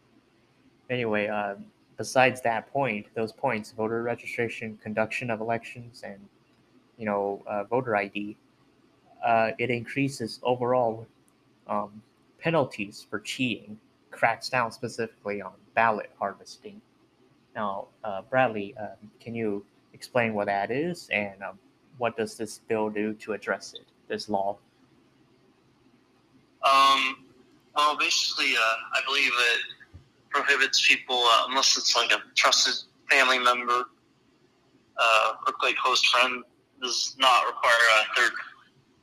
anyway, 0.90 1.28
uh, 1.28 1.54
besides 1.98 2.40
that 2.42 2.72
point, 2.72 3.06
those 3.14 3.32
points, 3.32 3.72
voter 3.72 4.02
registration, 4.02 4.78
conduction 4.82 5.30
of 5.30 5.40
elections, 5.40 6.02
and 6.04 6.18
you 6.96 7.04
know, 7.04 7.42
uh, 7.46 7.64
voter 7.64 7.96
ID, 7.96 8.36
uh, 9.24 9.50
it 9.58 9.68
increases 9.68 10.40
overall 10.42 11.06
um, 11.66 12.00
penalties 12.38 13.06
for 13.10 13.20
cheating, 13.20 13.78
cracks 14.10 14.48
down 14.48 14.72
specifically 14.72 15.42
on 15.42 15.52
ballot 15.74 16.10
harvesting. 16.18 16.80
Now, 17.54 17.88
uh, 18.04 18.22
Bradley, 18.22 18.74
um, 18.80 19.10
can 19.20 19.34
you 19.34 19.64
explain 19.92 20.34
what 20.34 20.46
that 20.46 20.70
is 20.70 21.08
and 21.12 21.42
um, 21.42 21.58
what 21.98 22.16
does 22.16 22.36
this 22.36 22.60
bill 22.68 22.88
do 22.88 23.14
to 23.14 23.32
address 23.32 23.74
it, 23.74 23.86
this 24.06 24.28
law? 24.28 24.56
Um, 26.62 27.26
well, 27.76 27.96
basically, 27.96 28.54
uh, 28.56 28.76
I 28.94 29.00
believe 29.04 29.30
it 29.32 29.77
prohibits 30.30 30.86
people, 30.86 31.22
uh, 31.24 31.46
unless 31.48 31.76
it's 31.76 31.96
like 31.96 32.10
a 32.12 32.22
trusted 32.34 32.74
family 33.10 33.38
member 33.38 33.84
uh, 34.98 35.32
or 35.46 35.54
like 35.62 35.76
close 35.76 36.04
friend, 36.06 36.42
does 36.80 37.16
not 37.18 37.46
require 37.46 37.72
a 37.72 38.14
third, 38.16 38.32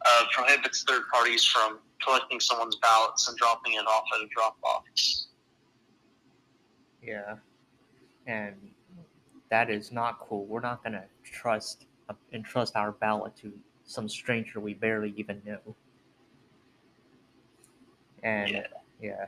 uh, 0.05 0.23
prohibits 0.31 0.83
third 0.83 1.03
parties 1.11 1.43
from 1.43 1.79
collecting 2.03 2.39
someone's 2.39 2.75
ballots 2.77 3.27
and 3.27 3.37
dropping 3.37 3.73
it 3.73 3.85
off 3.87 4.03
at 4.13 4.21
a 4.21 4.27
drop 4.33 4.59
box. 4.61 5.27
Yeah, 7.01 7.35
and 8.27 8.55
that 9.49 9.69
is 9.69 9.91
not 9.91 10.19
cool. 10.19 10.45
We're 10.45 10.61
not 10.61 10.83
gonna 10.83 11.05
trust 11.23 11.85
uh, 12.09 12.13
entrust 12.33 12.75
our 12.75 12.91
ballot 12.93 13.35
to 13.37 13.51
some 13.83 14.09
stranger 14.09 14.59
we 14.59 14.73
barely 14.73 15.13
even 15.17 15.41
know. 15.45 15.75
And 18.23 18.53
Yeah. 18.53 18.67
yeah, 19.01 19.25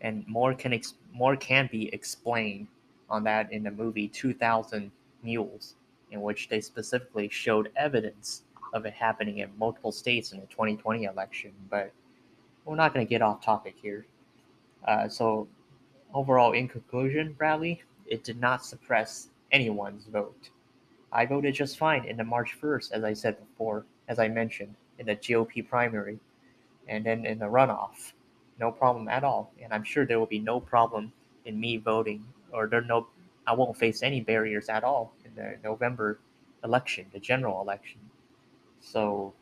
and 0.00 0.26
more 0.26 0.54
can 0.54 0.72
ex- 0.72 0.94
more 1.12 1.36
can 1.36 1.68
be 1.70 1.92
explained 1.92 2.66
on 3.10 3.24
that 3.24 3.52
in 3.52 3.62
the 3.62 3.70
movie 3.70 4.08
Two 4.08 4.32
Thousand 4.32 4.90
Mules, 5.22 5.76
in 6.10 6.22
which 6.22 6.48
they 6.48 6.60
specifically 6.60 7.28
showed 7.28 7.70
evidence 7.76 8.42
of 8.72 8.86
it 8.86 8.94
happening 8.94 9.38
in 9.38 9.50
multiple 9.58 9.92
states 9.92 10.32
in 10.32 10.40
the 10.40 10.46
2020 10.46 11.04
election. 11.04 11.52
But 11.70 11.92
we're 12.64 12.76
not 12.76 12.94
going 12.94 13.06
to 13.06 13.10
get 13.10 13.22
off 13.22 13.44
topic 13.44 13.74
here. 13.80 14.06
Uh, 14.86 15.08
so 15.08 15.46
overall, 16.14 16.52
in 16.52 16.68
conclusion, 16.68 17.34
Bradley, 17.34 17.82
it 18.06 18.24
did 18.24 18.40
not 18.40 18.64
suppress 18.64 19.28
anyone's 19.50 20.04
vote. 20.04 20.50
I 21.12 21.26
voted 21.26 21.54
just 21.54 21.78
fine 21.78 22.04
in 22.06 22.16
the 22.16 22.24
March 22.24 22.56
1st, 22.60 22.92
as 22.92 23.04
I 23.04 23.12
said 23.12 23.36
before, 23.38 23.84
as 24.08 24.18
I 24.18 24.28
mentioned, 24.28 24.74
in 24.98 25.06
the 25.06 25.16
GOP 25.16 25.66
primary, 25.68 26.18
and 26.88 27.04
then 27.04 27.26
in 27.26 27.38
the 27.38 27.46
runoff. 27.46 28.12
No 28.62 28.70
problem 28.70 29.08
at 29.08 29.24
all. 29.24 29.52
And 29.60 29.74
I'm 29.74 29.82
sure 29.82 30.06
there 30.06 30.20
will 30.20 30.34
be 30.38 30.38
no 30.38 30.60
problem 30.60 31.12
in 31.44 31.58
me 31.58 31.78
voting, 31.78 32.24
or 32.52 32.68
there 32.68 32.80
no, 32.80 33.08
I 33.44 33.54
won't 33.54 33.76
face 33.76 34.04
any 34.04 34.20
barriers 34.20 34.68
at 34.68 34.84
all 34.84 35.12
in 35.24 35.34
the 35.34 35.56
November 35.64 36.20
election, 36.62 37.06
the 37.12 37.18
general 37.18 37.60
election. 37.60 37.98
So, 38.80 39.32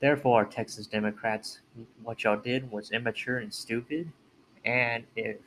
therefore, 0.00 0.44
Texas 0.44 0.86
Democrats, 0.86 1.60
what 2.02 2.22
y'all 2.22 2.36
did 2.36 2.70
was 2.70 2.90
immature 2.90 3.38
and 3.38 3.52
stupid, 3.52 4.12
and 4.62 5.04
if 5.16 5.38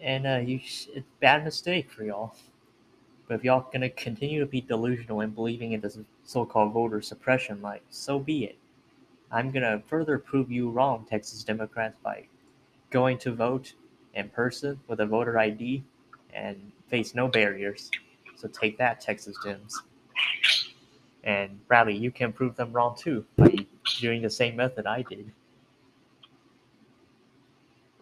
and 0.00 0.26
uh, 0.26 0.38
you 0.38 0.56
it's 0.58 1.06
bad 1.20 1.44
mistake 1.44 1.92
for 1.92 2.02
y'all. 2.02 2.34
But 3.28 3.34
if 3.34 3.44
y'all 3.44 3.70
gonna 3.72 3.90
continue 3.90 4.40
to 4.40 4.46
be 4.46 4.62
delusional 4.62 5.20
and 5.20 5.32
believing 5.32 5.70
in 5.72 5.80
this 5.80 5.96
so-called 6.24 6.72
voter 6.72 7.00
suppression, 7.00 7.62
like 7.62 7.84
so 7.88 8.18
be 8.18 8.44
it. 8.44 8.56
I'm 9.32 9.50
gonna 9.50 9.82
further 9.86 10.18
prove 10.18 10.50
you 10.50 10.70
wrong, 10.70 11.06
Texas 11.08 11.44
Democrats, 11.44 11.96
by 12.02 12.26
going 12.90 13.18
to 13.18 13.32
vote 13.32 13.72
in 14.14 14.28
person 14.30 14.80
with 14.88 15.00
a 15.00 15.06
voter 15.06 15.38
ID 15.38 15.84
and 16.34 16.72
face 16.88 17.14
no 17.14 17.28
barriers. 17.28 17.90
So 18.36 18.48
take 18.48 18.78
that, 18.78 19.00
Texas 19.00 19.36
Dems. 19.44 19.74
And 21.22 21.66
Bradley, 21.68 21.96
you 21.96 22.10
can 22.10 22.32
prove 22.32 22.56
them 22.56 22.72
wrong 22.72 22.96
too 22.98 23.24
by 23.36 23.54
doing 24.00 24.22
the 24.22 24.30
same 24.30 24.56
method 24.56 24.86
I 24.86 25.02
did. 25.02 25.30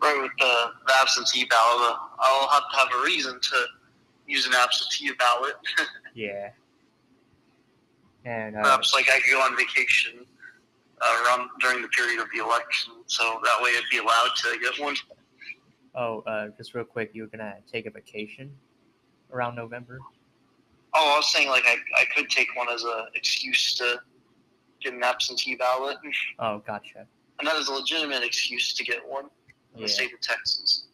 Right 0.01 0.23
with 0.23 0.31
the, 0.39 0.71
the 0.87 0.93
absentee 1.01 1.45
ballot, 1.47 1.97
I'll 2.21 2.49
have 2.49 2.63
to 2.71 2.77
have 2.77 2.89
a 3.01 3.05
reason 3.05 3.39
to 3.41 3.65
use 4.27 4.47
an 4.47 4.53
absentee 4.55 5.13
ballot. 5.19 5.55
Yeah. 6.15 6.51
And 8.25 8.57
uh, 8.57 8.63
Perhaps 8.63 8.93
like 8.93 9.09
I 9.09 9.21
could 9.21 9.31
go 9.31 9.41
on 9.41 9.57
vacation 9.57 10.27
uh, 11.01 11.23
around 11.27 11.49
during 11.61 11.83
the 11.83 11.89
period 11.89 12.21
of 12.21 12.29
the 12.35 12.43
election, 12.43 12.93
so 13.07 13.41
that 13.45 13.63
way 13.63 13.71
I'd 13.71 13.83
be 13.91 13.99
allowed 13.99 14.31
to 14.37 14.59
get 14.61 14.79
one. 14.83 14.95
oh, 15.95 16.21
uh, 16.27 16.49
just 16.57 16.75
real 16.75 16.85
quick, 16.85 17.11
you 17.15 17.23
were 17.23 17.29
gonna 17.29 17.57
take 17.71 17.87
a 17.87 17.91
vacation 17.91 18.51
around 19.33 19.55
November. 19.57 19.99
Oh, 20.95 21.13
I 21.15 21.17
was 21.17 21.31
saying 21.33 21.49
like 21.49 21.65
I, 21.67 21.77
I 22.01 22.05
could 22.17 22.29
take 22.31 22.49
one 22.57 22.69
as 22.69 22.85
a 22.85 23.07
excuse 23.15 23.75
to 23.77 24.01
get 24.81 24.95
an 24.95 25.03
absentee 25.03 25.55
ballot, 25.57 25.99
Oh, 26.39 26.59
gotcha. 26.67 27.07
and 27.39 27.47
that 27.49 27.57
is 27.57 27.69
a 27.69 27.73
legitimate 27.73 28.23
excuse 28.23 28.73
to 28.75 28.85
get 28.85 29.07
one 29.07 29.25
in 29.75 29.81
Yeah. 29.81 29.87
the 29.87 29.89
state 29.89 30.13
of 30.15 30.21
Texas. 30.21 30.87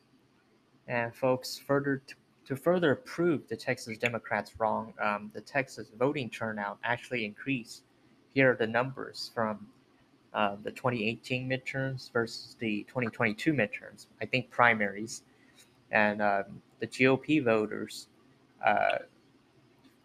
And 0.88 1.14
folks, 1.14 1.56
further 1.58 2.02
to, 2.06 2.14
to 2.46 2.56
further 2.56 2.94
prove 2.96 3.46
the 3.48 3.56
Texas 3.56 3.96
Democrats 3.98 4.52
wrong, 4.58 4.92
um, 5.00 5.30
the 5.34 5.40
Texas 5.40 5.90
voting 5.98 6.28
turnout 6.28 6.78
actually 6.84 7.24
increased. 7.24 7.84
Here 8.34 8.50
are 8.52 8.56
the 8.56 8.66
numbers 8.66 9.30
from 9.34 9.66
uh, 10.34 10.56
the 10.62 10.70
2018 10.70 11.48
midterms 11.48 12.12
versus 12.12 12.56
the 12.58 12.84
2022 12.84 13.52
midterms. 13.52 14.06
I 14.20 14.26
think 14.26 14.50
primaries, 14.50 15.22
and 15.90 16.20
um, 16.20 16.62
the 16.80 16.86
GOP 16.86 17.44
voters 17.44 18.08
uh, 18.64 18.98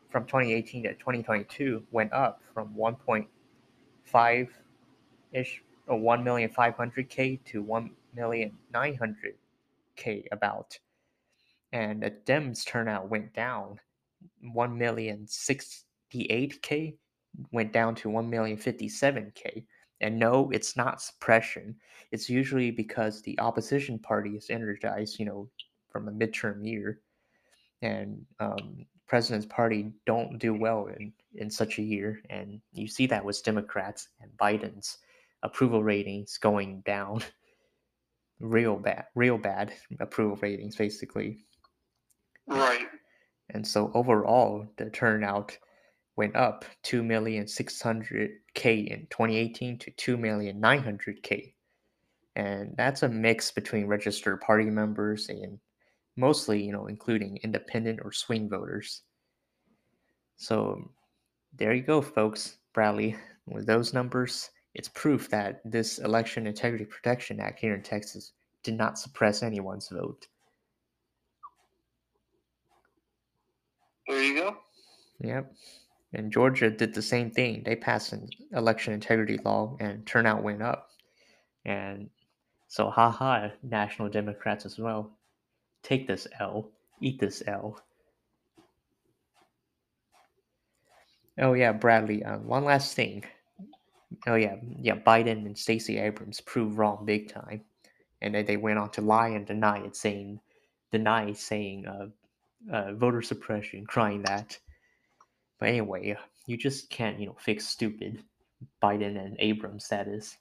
from 0.10 0.26
2018 0.26 0.84
to 0.84 0.94
2022 0.94 1.84
went 1.92 2.13
up 2.13 2.42
from 2.54 2.74
1.5 2.76 4.48
ish 5.32 5.63
or 5.88 6.00
1 6.00 6.24
million 6.24 6.50
500k 6.50 7.44
to 7.46 7.62
1 7.62 7.92
million 8.15 8.52
900k 8.74 10.26
about 10.32 10.78
and 11.72 12.02
the 12.02 12.12
Dems 12.12 12.65
turnout 12.65 13.10
went 13.10 13.34
down. 13.34 13.80
1 14.42 14.78
million 14.78 15.26
68k 15.26 16.96
went 17.52 17.72
down 17.72 17.96
to 17.96 18.10
1 18.10 18.30
million 18.30 18.58
57k. 18.58 19.65
And 20.02 20.18
no, 20.18 20.50
it's 20.52 20.78
not 20.78 21.02
suppression. 21.02 21.76
It's 22.12 22.30
usually 22.30 22.72
because 22.72 23.22
the 23.22 23.38
opposition 23.40 24.00
party 24.00 24.32
is 24.32 24.50
energized, 24.50 25.20
you 25.20 25.26
know, 25.26 25.50
from 25.90 26.08
a 26.08 26.12
midterm 26.12 26.66
year, 26.66 27.02
and 27.82 28.26
um, 28.40 28.86
president's 29.08 29.48
party 29.48 29.92
don't 30.06 30.38
do 30.38 30.54
well 30.54 30.88
in, 30.88 31.12
in 31.36 31.50
such 31.50 31.80
a 31.80 31.84
year. 31.84 32.22
And 32.30 32.62
you 32.72 32.88
see 32.88 33.08
that 33.08 33.26
with 33.26 33.44
Democrats 33.44 34.10
and 34.22 34.32
Biden's 34.38 35.00
approval 35.44 35.84
ratings 35.84 36.38
going 36.38 36.82
down 36.86 37.22
real 38.40 38.78
bad, 38.78 39.06
real 39.16 39.38
bad 39.38 39.74
approval 40.00 40.38
ratings, 40.42 40.76
basically. 40.76 41.46
Right. 42.48 42.88
And 43.52 43.66
so 43.68 43.92
overall, 43.94 44.68
the 44.78 44.90
turnout 44.90 45.58
went 46.20 46.36
up 46.36 46.66
2,600K 46.84 48.88
in 48.88 49.08
2018 49.10 49.78
to 49.78 49.92
2,900K. 49.92 51.54
And 52.36 52.76
that's 52.76 53.04
a 53.04 53.08
mix 53.08 53.52
between 53.52 53.88
registered 53.88 54.42
party 54.42 54.66
members 54.66 55.30
and 55.30 55.58
mostly, 56.18 56.62
you 56.62 56.74
know, 56.74 56.88
including 56.88 57.40
independent 57.42 58.02
or 58.04 58.12
swing 58.12 58.50
voters. 58.50 59.04
So 60.36 60.92
there 61.58 61.74
you 61.74 61.84
go, 61.84 62.02
folks. 62.02 62.58
Bradley, 62.74 63.16
with 63.48 63.66
those 63.66 63.94
numbers, 63.94 64.50
it's 64.76 64.90
proof 64.90 65.30
that 65.30 65.62
this 65.64 66.00
Election 66.00 66.48
Integrity 66.48 66.84
Protection 66.84 67.40
Act 67.40 67.62
here 67.62 67.76
in 67.76 67.82
Texas 67.82 68.34
did 68.64 68.76
not 68.76 69.00
suppress 69.00 69.42
anyone's 69.42 69.88
vote. 69.88 70.28
There 74.06 74.22
you 74.22 74.36
go. 74.36 74.58
Yep. 75.22 75.54
And 76.13 76.32
Georgia 76.32 76.72
did 76.72 76.93
the 76.93 77.02
same 77.02 77.30
thing. 77.30 77.62
They 77.63 77.76
passed 77.76 78.13
an 78.13 78.30
election 78.54 78.93
integrity 78.93 79.38
law 79.45 79.78
and 79.80 80.06
turnout 80.08 80.43
went 80.43 80.63
up. 80.63 80.89
And 81.65 82.10
so, 82.67 82.89
haha, 82.89 83.50
National 83.63 84.10
Democrats 84.10 84.65
as 84.65 84.80
well. 84.80 85.12
Take 85.84 86.08
this 86.08 86.28
L, 86.39 86.72
eat 87.00 87.19
this 87.19 87.43
L. 87.48 87.82
Oh, 91.39 91.54
yeah, 91.54 91.72
Bradley, 91.72 92.24
uh, 92.24 92.38
one 92.39 92.65
last 92.65 92.95
thing. 92.95 93.24
Oh, 94.28 94.36
yeah, 94.36 94.56
yeah, 94.80 94.95
Biden 94.95 95.45
and 95.45 95.58
Stacey 95.58 95.98
Abrams 95.98 96.41
proved 96.41 96.78
wrong 96.78 97.06
big 97.06 97.32
time. 97.32 97.62
And 98.22 98.36
then 98.36 98.45
they 98.45 98.58
went 98.58 98.80
on 98.80 98.89
to 98.91 99.02
lie 99.02 99.30
and 99.30 99.45
deny 99.45 99.80
it, 99.86 99.95
saying, 99.95 100.39
deny 100.91 101.34
saying 101.34 101.86
uh, 101.86 102.08
uh, 102.74 102.93
voter 102.93 103.22
suppression, 103.22 103.86
crying 103.86 104.24
that. 104.24 104.58
But 105.60 105.69
anyway, 105.69 106.17
you 106.45 106.58
just 106.58 106.89
can't, 106.89 107.19
you 107.19 107.28
know, 107.28 107.36
fix 107.38 107.67
stupid. 107.67 108.24
Biden 108.82 109.24
and 109.24 109.36
Abrams, 109.39 109.88
that 109.89 110.08
is. 110.08 110.38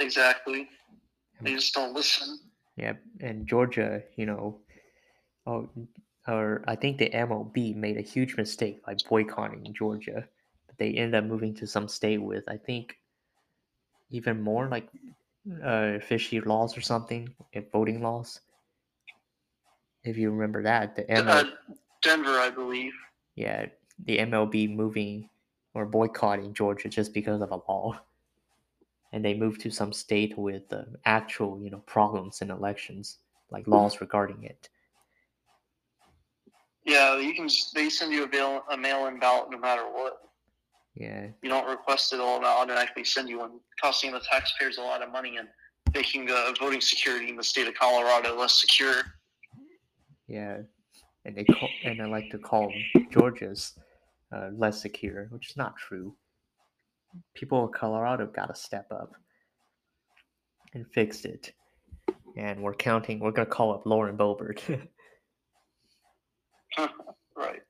Exactly. 0.00 0.68
They 1.40 1.54
just 1.54 1.74
don't 1.74 1.94
listen. 1.94 2.38
Yeah, 2.76 2.94
and 3.20 3.46
Georgia, 3.46 4.02
you 4.16 4.26
know, 4.26 4.60
oh, 5.46 5.68
or 6.26 6.62
I 6.68 6.76
think 6.76 6.98
the 6.98 7.10
MLB 7.10 7.74
made 7.74 7.96
a 7.96 8.02
huge 8.02 8.36
mistake 8.36 8.84
by 8.84 8.96
boycotting 9.08 9.72
Georgia. 9.74 10.28
But 10.66 10.78
they 10.78 10.92
ended 10.92 11.16
up 11.16 11.24
moving 11.24 11.54
to 11.56 11.66
some 11.66 11.88
state 11.88 12.22
with, 12.22 12.44
I 12.48 12.56
think, 12.56 12.96
even 14.10 14.40
more 14.42 14.68
like 14.68 14.88
uh, 15.64 15.98
fishy 16.00 16.40
laws 16.40 16.76
or 16.76 16.82
something, 16.82 17.34
voting 17.72 18.02
laws. 18.02 18.40
If 20.04 20.16
you 20.16 20.30
remember 20.30 20.62
that, 20.62 20.94
the 20.94 21.02
MLB. 21.02 21.50
Denver, 22.02 22.38
I 22.38 22.50
believe. 22.50 22.92
Yeah, 23.34 23.66
the 24.04 24.18
MLB 24.18 24.74
moving 24.74 25.28
or 25.74 25.86
boycotting 25.86 26.54
Georgia 26.54 26.88
just 26.88 27.12
because 27.14 27.40
of 27.40 27.50
a 27.50 27.60
law, 27.68 28.00
and 29.12 29.24
they 29.24 29.34
moved 29.34 29.60
to 29.62 29.70
some 29.70 29.92
state 29.92 30.36
with 30.36 30.72
uh, 30.72 30.82
actual, 31.04 31.60
you 31.62 31.70
know, 31.70 31.82
problems 31.86 32.42
in 32.42 32.50
elections, 32.50 33.18
like 33.50 33.66
laws 33.66 34.00
regarding 34.00 34.44
it. 34.44 34.68
Yeah, 36.84 37.18
you 37.18 37.34
can. 37.34 37.48
They 37.74 37.90
send 37.90 38.12
you 38.12 38.24
a, 38.24 38.26
bail, 38.26 38.62
a 38.70 38.76
mail-in 38.76 39.18
ballot 39.18 39.50
no 39.50 39.58
matter 39.58 39.82
what. 39.82 40.22
Yeah. 40.94 41.26
You 41.42 41.48
don't 41.48 41.68
request 41.68 42.12
it, 42.12 42.20
all 42.20 42.44
actually 42.44 43.04
send 43.04 43.28
you 43.28 43.38
one, 43.38 43.60
costing 43.80 44.10
the 44.10 44.20
taxpayers 44.20 44.78
a 44.78 44.82
lot 44.82 45.02
of 45.02 45.12
money 45.12 45.36
and 45.36 45.48
making 45.94 46.26
the 46.26 46.56
voting 46.58 46.80
security 46.80 47.28
in 47.28 47.36
the 47.36 47.44
state 47.44 47.68
of 47.68 47.74
Colorado 47.74 48.36
less 48.36 48.60
secure. 48.60 49.02
Yeah, 50.26 50.58
and 51.28 51.36
they 51.36 51.44
call, 51.44 51.68
and 51.84 52.00
I 52.00 52.06
like 52.06 52.30
to 52.30 52.38
call 52.38 52.72
Georgia's 53.10 53.74
uh, 54.34 54.48
less 54.56 54.80
secure, 54.80 55.26
which 55.28 55.50
is 55.50 55.56
not 55.58 55.76
true. 55.76 56.16
People 57.34 57.66
of 57.66 57.72
Colorado 57.72 58.26
got 58.26 58.46
to 58.46 58.54
step 58.54 58.86
up 58.90 59.12
and 60.72 60.86
fix 60.94 61.26
it. 61.26 61.52
And 62.38 62.62
we're 62.62 62.74
counting. 62.74 63.20
We're 63.20 63.32
gonna 63.32 63.46
call 63.46 63.74
up 63.74 63.84
Lauren 63.84 64.16
Boebert. 64.16 64.60
right. 67.36 67.60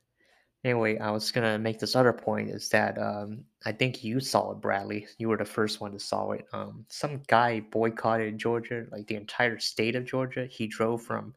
Anyway, 0.63 0.97
I 0.97 1.11
was 1.11 1.31
gonna 1.31 1.59
make 1.59 1.79
this 1.79 1.95
other 1.97 2.13
point 2.13 2.49
is 2.49 2.69
that 2.69 2.97
um, 2.97 3.43
I 3.65 3.73
think 3.73 4.05
you 4.05 4.21
saw 4.21 4.51
it, 4.51 4.61
Bradley. 4.61 5.05
You 5.17 5.27
were 5.27 5.37
the 5.37 5.43
first 5.43 5.81
one 5.81 5.91
to 5.91 5.99
saw 5.99 6.31
it. 6.31 6.45
Um, 6.53 6.85
some 6.89 7.23
guy 7.27 7.59
boycotted 7.59 8.37
Georgia, 8.37 8.85
like 8.91 9.07
the 9.07 9.15
entire 9.15 9.59
state 9.59 9.95
of 9.95 10.05
Georgia. 10.05 10.45
He 10.49 10.67
drove 10.67 11.01
from 11.01 11.33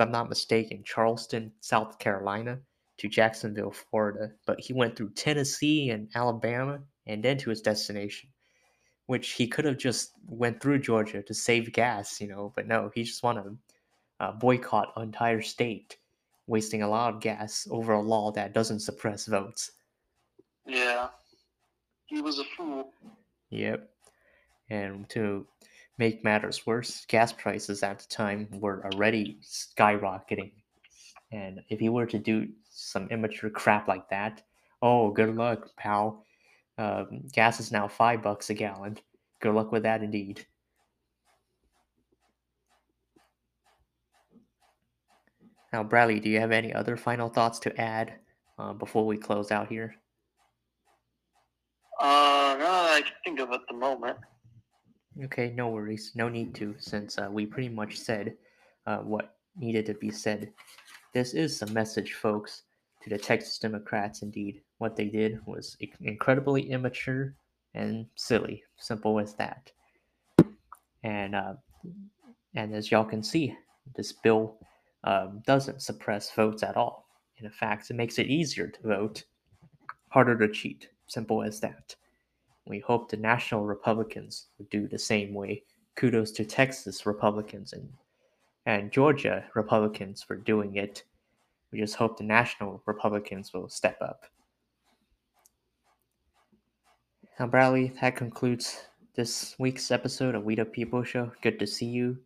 if 0.00 0.06
I'm 0.06 0.12
not 0.12 0.30
mistaken, 0.30 0.82
Charleston, 0.82 1.52
South 1.60 1.98
Carolina 1.98 2.58
to 2.98 3.08
Jacksonville, 3.08 3.70
Florida. 3.70 4.32
But 4.46 4.58
he 4.58 4.72
went 4.72 4.96
through 4.96 5.10
Tennessee 5.10 5.90
and 5.90 6.08
Alabama 6.14 6.80
and 7.06 7.22
then 7.22 7.36
to 7.38 7.50
his 7.50 7.60
destination, 7.60 8.30
which 9.06 9.32
he 9.32 9.46
could 9.46 9.66
have 9.66 9.76
just 9.76 10.12
went 10.26 10.62
through 10.62 10.78
Georgia 10.78 11.22
to 11.22 11.34
save 11.34 11.72
gas, 11.74 12.18
you 12.18 12.28
know. 12.28 12.50
But 12.56 12.66
no, 12.66 12.90
he 12.94 13.02
just 13.04 13.22
wanted 13.22 13.42
to 13.42 13.56
uh, 14.20 14.32
boycott 14.32 14.92
an 14.96 15.02
entire 15.02 15.42
state, 15.42 15.98
wasting 16.46 16.82
a 16.82 16.88
lot 16.88 17.14
of 17.14 17.20
gas 17.20 17.68
over 17.70 17.92
a 17.92 18.00
law 18.00 18.32
that 18.32 18.54
doesn't 18.54 18.80
suppress 18.80 19.26
votes. 19.26 19.72
Yeah, 20.66 21.08
he 22.06 22.22
was 22.22 22.38
a 22.38 22.44
fool. 22.56 22.92
Yep. 23.50 23.90
And 24.70 25.08
to 25.10 25.46
make 26.00 26.24
matters 26.24 26.66
worse, 26.66 27.04
gas 27.08 27.30
prices 27.30 27.82
at 27.82 27.98
the 27.98 28.08
time 28.08 28.48
were 28.54 28.82
already 28.86 29.38
skyrocketing. 29.44 30.52
And 31.30 31.60
if 31.68 31.82
you 31.82 31.92
were 31.92 32.06
to 32.06 32.18
do 32.18 32.48
some 32.70 33.06
immature 33.10 33.50
crap 33.50 33.86
like 33.86 34.08
that, 34.08 34.42
oh, 34.80 35.10
good 35.10 35.36
luck, 35.36 35.68
pal. 35.76 36.24
Um, 36.78 37.28
gas 37.34 37.60
is 37.60 37.70
now 37.70 37.86
five 37.86 38.22
bucks 38.22 38.48
a 38.48 38.54
gallon. 38.54 38.96
Good 39.40 39.54
luck 39.54 39.72
with 39.72 39.82
that, 39.82 40.02
indeed. 40.02 40.46
Now, 45.70 45.84
Bradley, 45.84 46.18
do 46.18 46.30
you 46.30 46.40
have 46.40 46.50
any 46.50 46.72
other 46.72 46.96
final 46.96 47.28
thoughts 47.28 47.58
to 47.60 47.78
add 47.78 48.14
uh, 48.58 48.72
before 48.72 49.04
we 49.04 49.18
close 49.18 49.52
out 49.52 49.68
here? 49.68 49.94
Uh, 52.00 52.56
no, 52.58 52.66
I 52.66 53.02
can 53.04 53.12
think 53.22 53.40
of 53.40 53.52
at 53.52 53.60
the 53.68 53.76
moment. 53.76 54.16
Okay, 55.24 55.52
no 55.54 55.68
worries. 55.68 56.12
No 56.14 56.28
need 56.28 56.54
to, 56.54 56.74
since 56.78 57.18
uh, 57.18 57.28
we 57.30 57.44
pretty 57.44 57.68
much 57.68 57.98
said 57.98 58.36
uh, 58.86 58.98
what 58.98 59.36
needed 59.56 59.84
to 59.86 59.94
be 59.94 60.10
said. 60.10 60.52
This 61.12 61.34
is 61.34 61.60
a 61.60 61.66
message, 61.66 62.14
folks, 62.14 62.62
to 63.02 63.10
the 63.10 63.18
Texas 63.18 63.58
Democrats. 63.58 64.22
Indeed, 64.22 64.62
what 64.78 64.96
they 64.96 65.06
did 65.06 65.44
was 65.46 65.76
incredibly 66.00 66.70
immature 66.70 67.34
and 67.74 68.06
silly. 68.14 68.62
Simple 68.78 69.18
as 69.20 69.34
that. 69.34 69.70
And 71.02 71.34
uh, 71.34 71.54
and 72.54 72.74
as 72.74 72.90
y'all 72.90 73.04
can 73.04 73.22
see, 73.22 73.56
this 73.96 74.12
bill 74.12 74.58
um, 75.04 75.42
doesn't 75.46 75.82
suppress 75.82 76.32
votes 76.32 76.62
at 76.62 76.76
all. 76.76 77.06
In 77.38 77.50
fact, 77.50 77.90
it 77.90 77.94
makes 77.94 78.18
it 78.18 78.26
easier 78.26 78.68
to 78.68 78.82
vote, 78.82 79.24
harder 80.08 80.36
to 80.38 80.52
cheat. 80.52 80.88
Simple 81.06 81.42
as 81.42 81.60
that. 81.60 81.94
We 82.66 82.78
hope 82.80 83.10
the 83.10 83.16
national 83.16 83.64
Republicans 83.64 84.46
would 84.58 84.70
do 84.70 84.86
the 84.86 84.98
same 84.98 85.34
way. 85.34 85.64
Kudos 85.96 86.30
to 86.32 86.44
Texas 86.44 87.06
Republicans 87.06 87.72
and, 87.72 87.88
and 88.66 88.92
Georgia 88.92 89.44
Republicans 89.54 90.22
for 90.22 90.36
doing 90.36 90.76
it. 90.76 91.04
We 91.72 91.78
just 91.78 91.96
hope 91.96 92.16
the 92.16 92.24
national 92.24 92.82
Republicans 92.86 93.52
will 93.52 93.68
step 93.68 93.98
up. 94.00 94.24
Now, 97.38 97.46
Bradley, 97.46 97.92
that 98.00 98.16
concludes 98.16 98.84
this 99.14 99.54
week's 99.58 99.90
episode 99.90 100.34
of 100.34 100.44
We 100.44 100.54
the 100.54 100.64
People 100.64 101.02
Show. 101.02 101.32
Good 101.42 101.58
to 101.58 101.66
see 101.66 101.86
you 101.86 102.18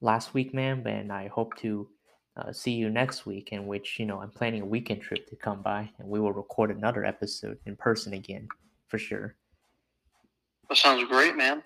last 0.00 0.34
week, 0.34 0.54
man, 0.54 0.86
and 0.86 1.12
I 1.12 1.28
hope 1.28 1.56
to 1.58 1.88
uh, 2.36 2.52
see 2.52 2.72
you 2.72 2.88
next 2.88 3.26
week, 3.26 3.50
in 3.52 3.66
which, 3.66 3.98
you 3.98 4.06
know, 4.06 4.20
I'm 4.20 4.30
planning 4.30 4.62
a 4.62 4.66
weekend 4.66 5.02
trip 5.02 5.28
to 5.28 5.36
come 5.36 5.62
by 5.62 5.90
and 5.98 6.08
we 6.08 6.20
will 6.20 6.32
record 6.32 6.70
another 6.70 7.04
episode 7.04 7.58
in 7.66 7.76
person 7.76 8.14
again 8.14 8.48
for 8.88 8.98
sure. 8.98 9.36
That 10.72 10.78
sounds 10.78 11.04
great, 11.06 11.36
man. 11.36 11.62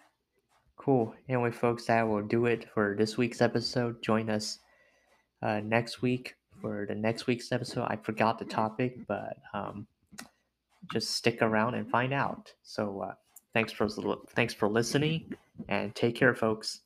Cool. 0.77 1.15
Anyway, 1.29 1.53
folks, 1.53 1.85
that 1.85 2.03
will 2.09 2.23
do 2.23 2.47
it 2.47 2.69
for 2.75 2.97
this 2.99 3.17
week's 3.17 3.41
episode. 3.41 4.03
Join 4.03 4.29
us 4.29 4.59
uh, 5.43 5.61
next 5.63 6.03
week 6.03 6.35
for 6.61 6.87
the 6.89 6.95
next 6.97 7.29
week's 7.29 7.53
episode. 7.53 7.87
I 7.89 7.95
forgot 8.03 8.37
the 8.37 8.45
topic, 8.47 9.07
but 9.07 9.37
um, 9.55 9.87
just 10.93 11.13
stick 11.13 11.41
around 11.41 11.77
and 11.77 11.89
find 11.89 12.13
out. 12.13 12.53
So 12.65 13.03
uh, 13.03 13.15
thanks 13.55 13.71
for 13.71 13.87
thanks 14.35 14.55
for 14.55 14.69
listening, 14.69 15.33
and 15.69 15.95
take 15.95 16.17
care, 16.17 16.35
folks. 16.35 16.81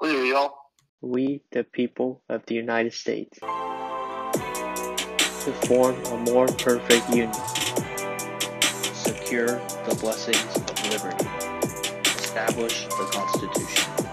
Later, 0.00 0.24
y'all. 0.24 0.56
We, 1.00 1.42
the 1.52 1.62
people 1.62 2.24
of 2.28 2.44
the 2.46 2.56
United 2.56 2.92
States, 2.92 3.38
to 3.38 3.46
form 5.68 5.94
a 6.06 6.16
more 6.28 6.48
perfect 6.48 7.08
union, 7.10 7.30
secure 9.10 9.60
the 9.88 9.96
blessings 10.00 10.54
of 10.56 10.90
liberty, 10.92 11.28
establish 12.20 12.84
the 12.86 13.10
Constitution. 13.12 14.09